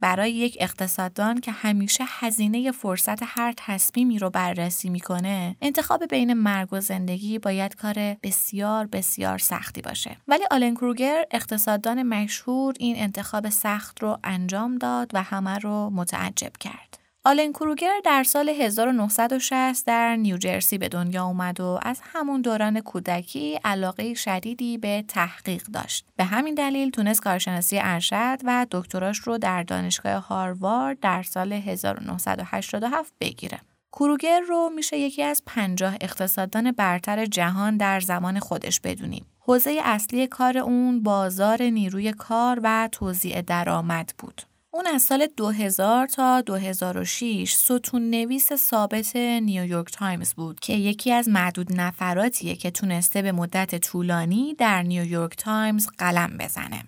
برای 0.00 0.32
یک 0.32 0.56
اقتصاددان 0.60 1.40
که 1.40 1.52
همیشه 1.52 2.04
هزینه 2.06 2.72
فرصت 2.72 3.18
هر 3.22 3.54
تصمیمی 3.56 4.18
رو 4.18 4.30
بررسی 4.30 4.90
می‌کنه 4.90 5.56
انتخاب 5.60 6.06
بین 6.06 6.34
مرگ 6.34 6.68
و 6.72 6.80
زندگی 6.80 7.38
باید 7.38 7.76
کار 7.76 8.16
بسیار 8.22 8.86
بسیار 8.86 9.38
سختی 9.38 9.82
باشه 9.82 10.16
ولی 10.28 10.44
آلن 10.50 10.74
کروگر 10.74 11.24
اقتصاددان 11.30 12.02
مشهور 12.02 12.74
این 12.78 12.96
انتخاب 12.96 13.48
سخت 13.48 14.02
رو 14.02 14.18
انجام 14.24 14.78
داد 14.78 15.10
و 15.14 15.22
همه 15.22 15.58
رو 15.58 15.90
متعجب 15.90 16.52
کرد 16.60 16.91
آلن 17.24 17.52
کروگر 17.52 18.00
در 18.04 18.22
سال 18.22 18.48
1960 18.48 19.86
در 19.86 20.16
نیوجرسی 20.16 20.78
به 20.78 20.88
دنیا 20.88 21.24
اومد 21.24 21.60
و 21.60 21.78
از 21.82 22.00
همون 22.02 22.40
دوران 22.40 22.80
کودکی 22.80 23.60
علاقه 23.64 24.14
شدیدی 24.14 24.78
به 24.78 25.04
تحقیق 25.08 25.62
داشت. 25.62 26.06
به 26.16 26.24
همین 26.24 26.54
دلیل 26.54 26.90
تونست 26.90 27.22
کارشناسی 27.22 27.78
ارشد 27.82 28.38
و 28.44 28.66
دکتراش 28.70 29.18
رو 29.18 29.38
در 29.38 29.62
دانشگاه 29.62 30.26
هاروارد 30.26 31.00
در 31.00 31.22
سال 31.22 31.52
1987 31.52 33.12
بگیره. 33.20 33.60
کروگر 33.92 34.40
رو 34.40 34.70
میشه 34.76 34.98
یکی 34.98 35.22
از 35.22 35.42
پنجاه 35.46 35.96
اقتصاددان 36.00 36.72
برتر 36.72 37.26
جهان 37.26 37.76
در 37.76 38.00
زمان 38.00 38.38
خودش 38.38 38.80
بدونیم. 38.80 39.26
حوزه 39.40 39.80
اصلی 39.84 40.26
کار 40.26 40.58
اون 40.58 41.02
بازار 41.02 41.62
نیروی 41.62 42.12
کار 42.12 42.60
و 42.62 42.88
توزیع 42.92 43.40
درآمد 43.40 44.14
بود. 44.18 44.42
اون 44.74 44.86
از 44.86 45.02
سال 45.02 45.26
2000 45.36 46.06
تا 46.06 46.40
2006 46.40 47.54
ستون 47.54 48.10
نویس 48.10 48.52
ثابت 48.52 49.16
نیویورک 49.16 49.92
تایمز 49.92 50.34
بود 50.34 50.60
که 50.60 50.72
یکی 50.72 51.12
از 51.12 51.28
معدود 51.28 51.80
نفراتیه 51.80 52.56
که 52.56 52.70
تونسته 52.70 53.22
به 53.22 53.32
مدت 53.32 53.78
طولانی 53.78 54.54
در 54.54 54.82
نیویورک 54.82 55.36
تایمز 55.36 55.86
قلم 55.98 56.38
بزنه. 56.38 56.84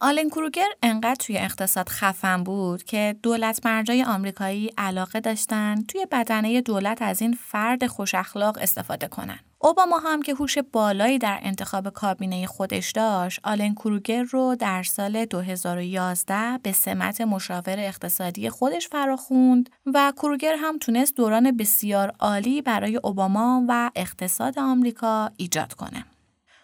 آلن 0.00 0.28
کروگر 0.28 0.68
انقدر 0.82 1.14
توی 1.14 1.38
اقتصاد 1.38 1.88
خفن 1.88 2.44
بود 2.44 2.82
که 2.82 3.16
دولت‌مردای 3.22 4.04
آمریکایی 4.04 4.70
علاقه 4.78 5.20
داشتن 5.20 5.82
توی 5.82 6.06
بدنه 6.12 6.60
دولت 6.60 7.02
از 7.02 7.22
این 7.22 7.32
فرد 7.32 7.86
خوش 7.86 8.14
اخلاق 8.14 8.58
استفاده 8.60 9.08
کنن. 9.08 9.40
اوباما 9.62 9.98
هم 9.98 10.22
که 10.22 10.34
هوش 10.34 10.58
بالایی 10.58 11.18
در 11.18 11.38
انتخاب 11.42 11.88
کابینه 11.88 12.46
خودش 12.46 12.90
داشت، 12.90 13.40
آلن 13.44 13.74
کروگر 13.74 14.22
رو 14.22 14.56
در 14.58 14.82
سال 14.82 15.24
2011 15.24 16.58
به 16.62 16.72
سمت 16.72 17.20
مشاور 17.20 17.78
اقتصادی 17.78 18.50
خودش 18.50 18.88
فراخوند 18.88 19.70
و 19.86 20.12
کروگر 20.16 20.56
هم 20.58 20.78
تونست 20.78 21.16
دوران 21.16 21.56
بسیار 21.56 22.12
عالی 22.20 22.62
برای 22.62 22.96
اوباما 22.96 23.64
و 23.68 23.90
اقتصاد 23.96 24.58
آمریکا 24.58 25.30
ایجاد 25.36 25.74
کنه. 25.74 26.04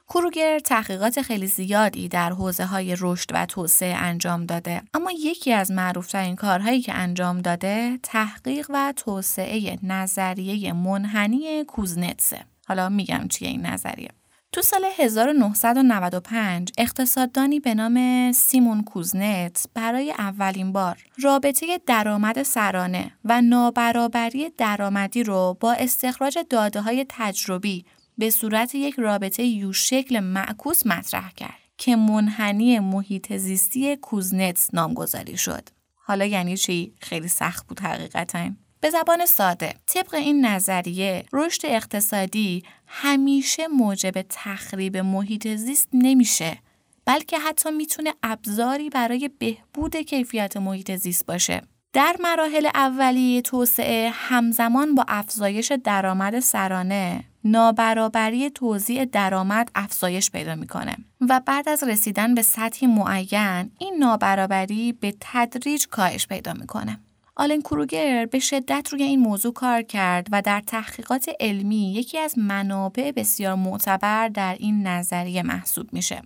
کروگر 0.09 0.59
تحقیقات 0.59 1.23
خیلی 1.23 1.47
زیادی 1.47 2.09
در 2.09 2.31
حوزه 2.31 2.65
های 2.65 2.97
رشد 3.01 3.31
و 3.33 3.47
توسعه 3.47 3.95
انجام 3.95 4.47
داده 4.47 4.83
اما 4.95 5.11
یکی 5.13 5.53
از 5.53 5.71
معروفترین 5.71 6.37
کارهایی 6.37 6.81
که 6.81 6.95
انجام 6.95 7.41
داده 7.41 7.99
تحقیق 8.03 8.67
و 8.71 8.93
توسعه 8.97 9.79
نظریه 9.83 10.73
منحنی 10.73 11.65
کوزنتسه 11.65 12.56
حالا 12.69 12.89
میگم 12.89 13.29
چیه 13.29 13.49
این 13.49 13.67
نظریه 13.67 14.11
تو 14.53 14.63
سال 14.63 14.85
1995 14.99 16.73
اقتصاددانی 16.79 17.61
به 17.61 17.75
نام 17.75 18.33
سیمون 18.33 18.85
کوزنت 18.85 19.67
برای 19.75 20.11
اولین 20.11 20.73
بار 20.73 21.05
رابطه 21.23 21.81
درآمد 21.87 22.43
سرانه 22.43 23.13
و 23.25 23.43
نابرابری 23.43 24.51
درآمدی 24.59 25.23
رو 25.23 25.57
با 25.61 25.73
استخراج 25.73 26.39
داده 26.51 26.81
های 26.81 27.07
تجربی 27.09 27.85
به 28.19 28.31
صورت 28.31 28.75
یک 28.75 28.95
رابطه 28.99 29.43
یو 29.43 29.73
شکل 29.73 30.21
معکوس 30.21 30.87
مطرح 30.87 31.33
کرد 31.33 31.59
که 31.79 31.97
منحنی 31.97 32.79
محیط 32.79 33.37
زیستی 33.37 33.97
کوزنتس 33.97 34.75
نامگذاری 34.75 35.37
شد. 35.37 35.69
حالا 35.95 36.25
یعنی 36.25 36.57
چی؟ 36.57 36.95
خیلی 37.01 37.29
سخت 37.29 37.67
بود 37.67 37.81
حقیقتا. 37.81 38.51
به 38.87 38.91
زبان 38.91 39.27
ساده. 39.27 39.75
طبق 39.87 40.15
این 40.15 40.47
نظریه 40.47 41.25
رشد 41.33 41.61
اقتصادی 41.65 42.63
همیشه 42.87 43.69
موجب 43.69 44.23
تخریب 44.29 44.97
محیط 44.97 45.49
زیست 45.49 45.89
نمیشه 45.93 46.59
بلکه 47.05 47.39
حتی 47.39 47.71
می‌تونه 47.71 48.15
ابزاری 48.23 48.91
برای 48.91 49.31
بهبود 49.39 49.97
کیفیت 49.97 50.57
محیط 50.57 50.97
زیست 50.97 51.27
باشه. 51.27 51.63
در 51.93 52.17
مراحل 52.21 52.69
اولیه 52.75 53.43
توسعه 53.43 54.11
همزمان 54.15 54.95
با 54.95 55.05
افزایش 55.09 55.73
درآمد 55.85 56.41
سرانه 56.41 57.25
نابرابری 57.45 58.51
توزیع 58.51 59.05
درآمد 59.05 59.71
افزایش 59.75 60.31
پیدا 60.31 60.55
می‌کنه. 60.55 60.97
و 61.21 61.41
بعد 61.47 61.69
از 61.69 61.83
رسیدن 61.83 62.35
به 62.35 62.43
سطحی 62.43 62.87
معین 62.87 63.71
این 63.79 63.97
نابرابری 63.99 64.93
به 64.93 65.15
تدریج 65.21 65.87
کاهش 65.87 66.27
پیدا 66.27 66.53
می‌کنه. 66.53 67.01
آلن 67.37 67.61
کروگر 67.61 68.27
به 68.27 68.39
شدت 68.39 68.89
روی 68.93 69.03
این 69.03 69.21
موضوع 69.21 69.53
کار 69.53 69.83
کرد 69.83 70.29
و 70.33 70.43
در 70.43 70.61
تحقیقات 70.67 71.31
علمی 71.41 71.93
یکی 71.93 72.19
از 72.19 72.39
منابع 72.39 73.11
بسیار 73.11 73.55
معتبر 73.55 74.29
در 74.29 74.57
این 74.59 74.87
نظریه 74.87 75.43
محسوب 75.43 75.93
میشه. 75.93 76.23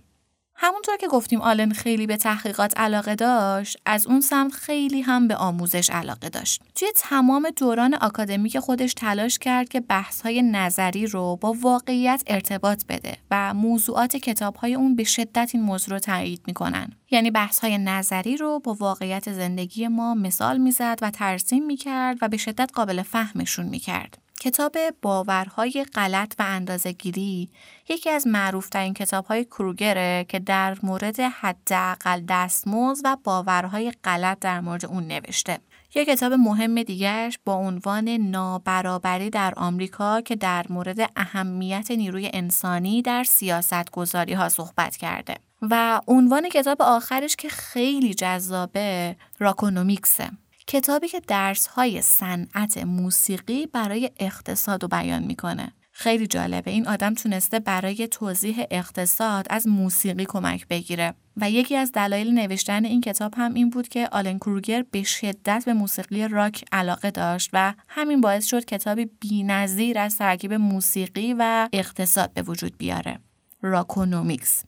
همونطور 0.63 0.97
که 0.97 1.07
گفتیم 1.07 1.41
آلن 1.41 1.71
خیلی 1.71 2.07
به 2.07 2.17
تحقیقات 2.17 2.77
علاقه 2.77 3.15
داشت 3.15 3.77
از 3.85 4.07
اون 4.07 4.21
سمت 4.21 4.53
خیلی 4.53 5.01
هم 5.01 5.27
به 5.27 5.35
آموزش 5.35 5.89
علاقه 5.89 6.29
داشت. 6.29 6.61
توی 6.75 6.87
تمام 6.95 7.49
دوران 7.57 7.93
آکادمیک 7.93 8.59
خودش 8.59 8.93
تلاش 8.93 9.39
کرد 9.39 9.69
که 9.69 9.79
بحث 9.79 10.21
های 10.21 10.41
نظری 10.41 11.07
رو 11.07 11.37
با 11.41 11.55
واقعیت 11.61 12.23
ارتباط 12.27 12.83
بده 12.89 13.17
و 13.31 13.53
موضوعات 13.53 14.15
کتاب 14.15 14.55
های 14.55 14.73
اون 14.73 14.95
به 14.95 15.03
شدت 15.03 15.51
این 15.53 15.63
موضوع 15.63 15.89
رو 15.89 15.99
تایید 15.99 16.41
می‌کنن. 16.47 16.89
یعنی 17.11 17.31
بحث 17.31 17.59
های 17.59 17.77
نظری 17.77 18.37
رو 18.37 18.59
با 18.59 18.73
واقعیت 18.73 19.33
زندگی 19.33 19.87
ما 19.87 20.13
مثال 20.13 20.57
می‌زد 20.57 20.99
و 21.01 21.09
ترسیم 21.09 21.65
می‌کرد 21.65 22.17
و 22.21 22.29
به 22.29 22.37
شدت 22.37 22.71
قابل 22.73 23.01
فهمشون 23.01 23.65
می‌کرد. 23.65 24.17
کتاب 24.41 24.77
باورهای 25.01 25.85
غلط 25.93 26.35
و 26.39 26.43
اندازهگیری 26.47 27.49
یکی 27.89 28.09
از 28.09 28.27
معروفترین 28.27 28.93
کتابهای 28.93 29.45
کروگره 29.45 30.25
که 30.29 30.39
در 30.39 30.77
مورد 30.83 31.19
حداقل 31.19 32.21
دستمزد 32.29 33.01
و 33.05 33.17
باورهای 33.23 33.93
غلط 34.03 34.39
در 34.39 34.59
مورد 34.59 34.85
اون 34.85 35.07
نوشته. 35.07 35.59
یک 35.95 36.07
کتاب 36.07 36.33
مهم 36.33 36.83
دیگرش 36.83 37.39
با 37.45 37.53
عنوان 37.53 38.09
نابرابری 38.09 39.29
در 39.29 39.53
آمریکا 39.57 40.21
که 40.21 40.35
در 40.35 40.65
مورد 40.69 41.11
اهمیت 41.15 41.91
نیروی 41.91 42.29
انسانی 42.33 43.01
در 43.01 43.23
سیاست 43.23 43.91
گذاری 43.91 44.33
ها 44.33 44.49
صحبت 44.49 44.97
کرده. 44.97 45.35
و 45.61 46.01
عنوان 46.07 46.49
کتاب 46.49 46.81
آخرش 46.81 47.35
که 47.35 47.49
خیلی 47.49 48.13
جذابه 48.13 49.15
راکونومیکسه 49.39 50.29
کتابی 50.71 51.07
که 51.07 51.19
درس 51.19 51.67
های 51.67 52.01
صنعت 52.01 52.77
موسیقی 52.77 53.65
برای 53.65 54.11
اقتصاد 54.19 54.83
رو 54.83 54.87
بیان 54.87 55.23
می‌کنه. 55.23 55.73
خیلی 55.91 56.27
جالبه. 56.27 56.71
این 56.71 56.87
آدم 56.87 57.13
تونسته 57.13 57.59
برای 57.59 58.07
توضیح 58.07 58.65
اقتصاد 58.71 59.47
از 59.49 59.67
موسیقی 59.67 60.25
کمک 60.25 60.67
بگیره. 60.67 61.13
و 61.37 61.51
یکی 61.51 61.75
از 61.75 61.91
دلایل 61.91 62.33
نوشتن 62.33 62.85
این 62.85 63.01
کتاب 63.01 63.33
هم 63.37 63.53
این 63.53 63.69
بود 63.69 63.87
که 63.87 64.09
آلن 64.11 64.37
کروگر 64.37 64.85
به 64.91 65.03
شدت 65.03 65.63
به 65.65 65.73
موسیقی 65.73 66.27
راک 66.27 66.65
علاقه 66.71 67.11
داشت 67.11 67.49
و 67.53 67.73
همین 67.87 68.21
باعث 68.21 68.45
شد 68.45 68.65
کتابی 68.65 69.05
بینظیر 69.19 69.99
از 69.99 70.17
ترکیب 70.17 70.53
موسیقی 70.53 71.35
و 71.39 71.69
اقتصاد 71.73 72.33
به 72.33 72.41
وجود 72.41 72.77
بیاره. 72.77 73.19
Rockonomics. 73.61 74.63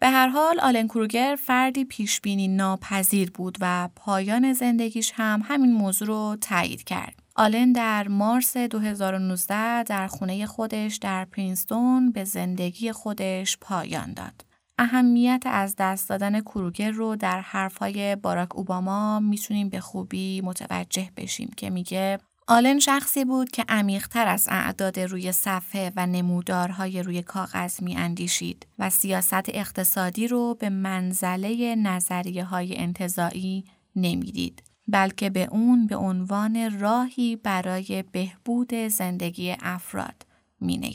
به 0.00 0.08
هر 0.08 0.28
حال 0.28 0.60
آلن 0.60 0.86
کروگر 0.88 1.36
فردی 1.38 1.84
پیشبینی 1.84 2.48
ناپذیر 2.48 3.30
بود 3.30 3.58
و 3.60 3.88
پایان 3.96 4.52
زندگیش 4.52 5.12
هم 5.14 5.42
همین 5.44 5.72
موضوع 5.72 6.08
رو 6.08 6.36
تایید 6.40 6.84
کرد. 6.84 7.14
آلن 7.36 7.72
در 7.72 8.08
مارس 8.08 8.56
2019 8.56 9.82
در 9.82 10.06
خونه 10.06 10.46
خودش 10.46 10.96
در 10.96 11.24
پرینستون 11.24 12.12
به 12.12 12.24
زندگی 12.24 12.92
خودش 12.92 13.58
پایان 13.60 14.12
داد. 14.12 14.44
اهمیت 14.78 15.42
از 15.46 15.76
دست 15.78 16.08
دادن 16.08 16.40
کروگر 16.40 16.90
رو 16.90 17.16
در 17.16 17.40
حرفهای 17.40 18.16
باراک 18.16 18.56
اوباما 18.56 19.20
می‌تونیم 19.20 19.68
به 19.68 19.80
خوبی 19.80 20.40
متوجه 20.40 21.10
بشیم 21.16 21.50
که 21.56 21.70
میگه 21.70 22.18
آلن 22.52 22.78
شخصی 22.78 23.24
بود 23.24 23.50
که 23.50 23.64
عمیقتر 23.68 24.26
از 24.26 24.48
اعداد 24.50 25.00
روی 25.00 25.32
صفحه 25.32 25.92
و 25.96 26.06
نمودارهای 26.06 27.02
روی 27.02 27.22
کاغذ 27.22 27.82
می 27.82 27.96
اندیشید 27.96 28.66
و 28.78 28.90
سیاست 28.90 29.48
اقتصادی 29.48 30.28
رو 30.28 30.54
به 30.54 30.68
منزله 30.68 31.74
نظریه 31.74 32.44
های 32.44 32.76
انتزاعی 32.76 33.64
نمی‌دید. 33.96 34.62
بلکه 34.88 35.30
به 35.30 35.48
اون 35.50 35.86
به 35.86 35.96
عنوان 35.96 36.80
راهی 36.80 37.36
برای 37.36 38.04
بهبود 38.12 38.74
زندگی 38.74 39.56
افراد 39.62 40.26
می 40.60 40.94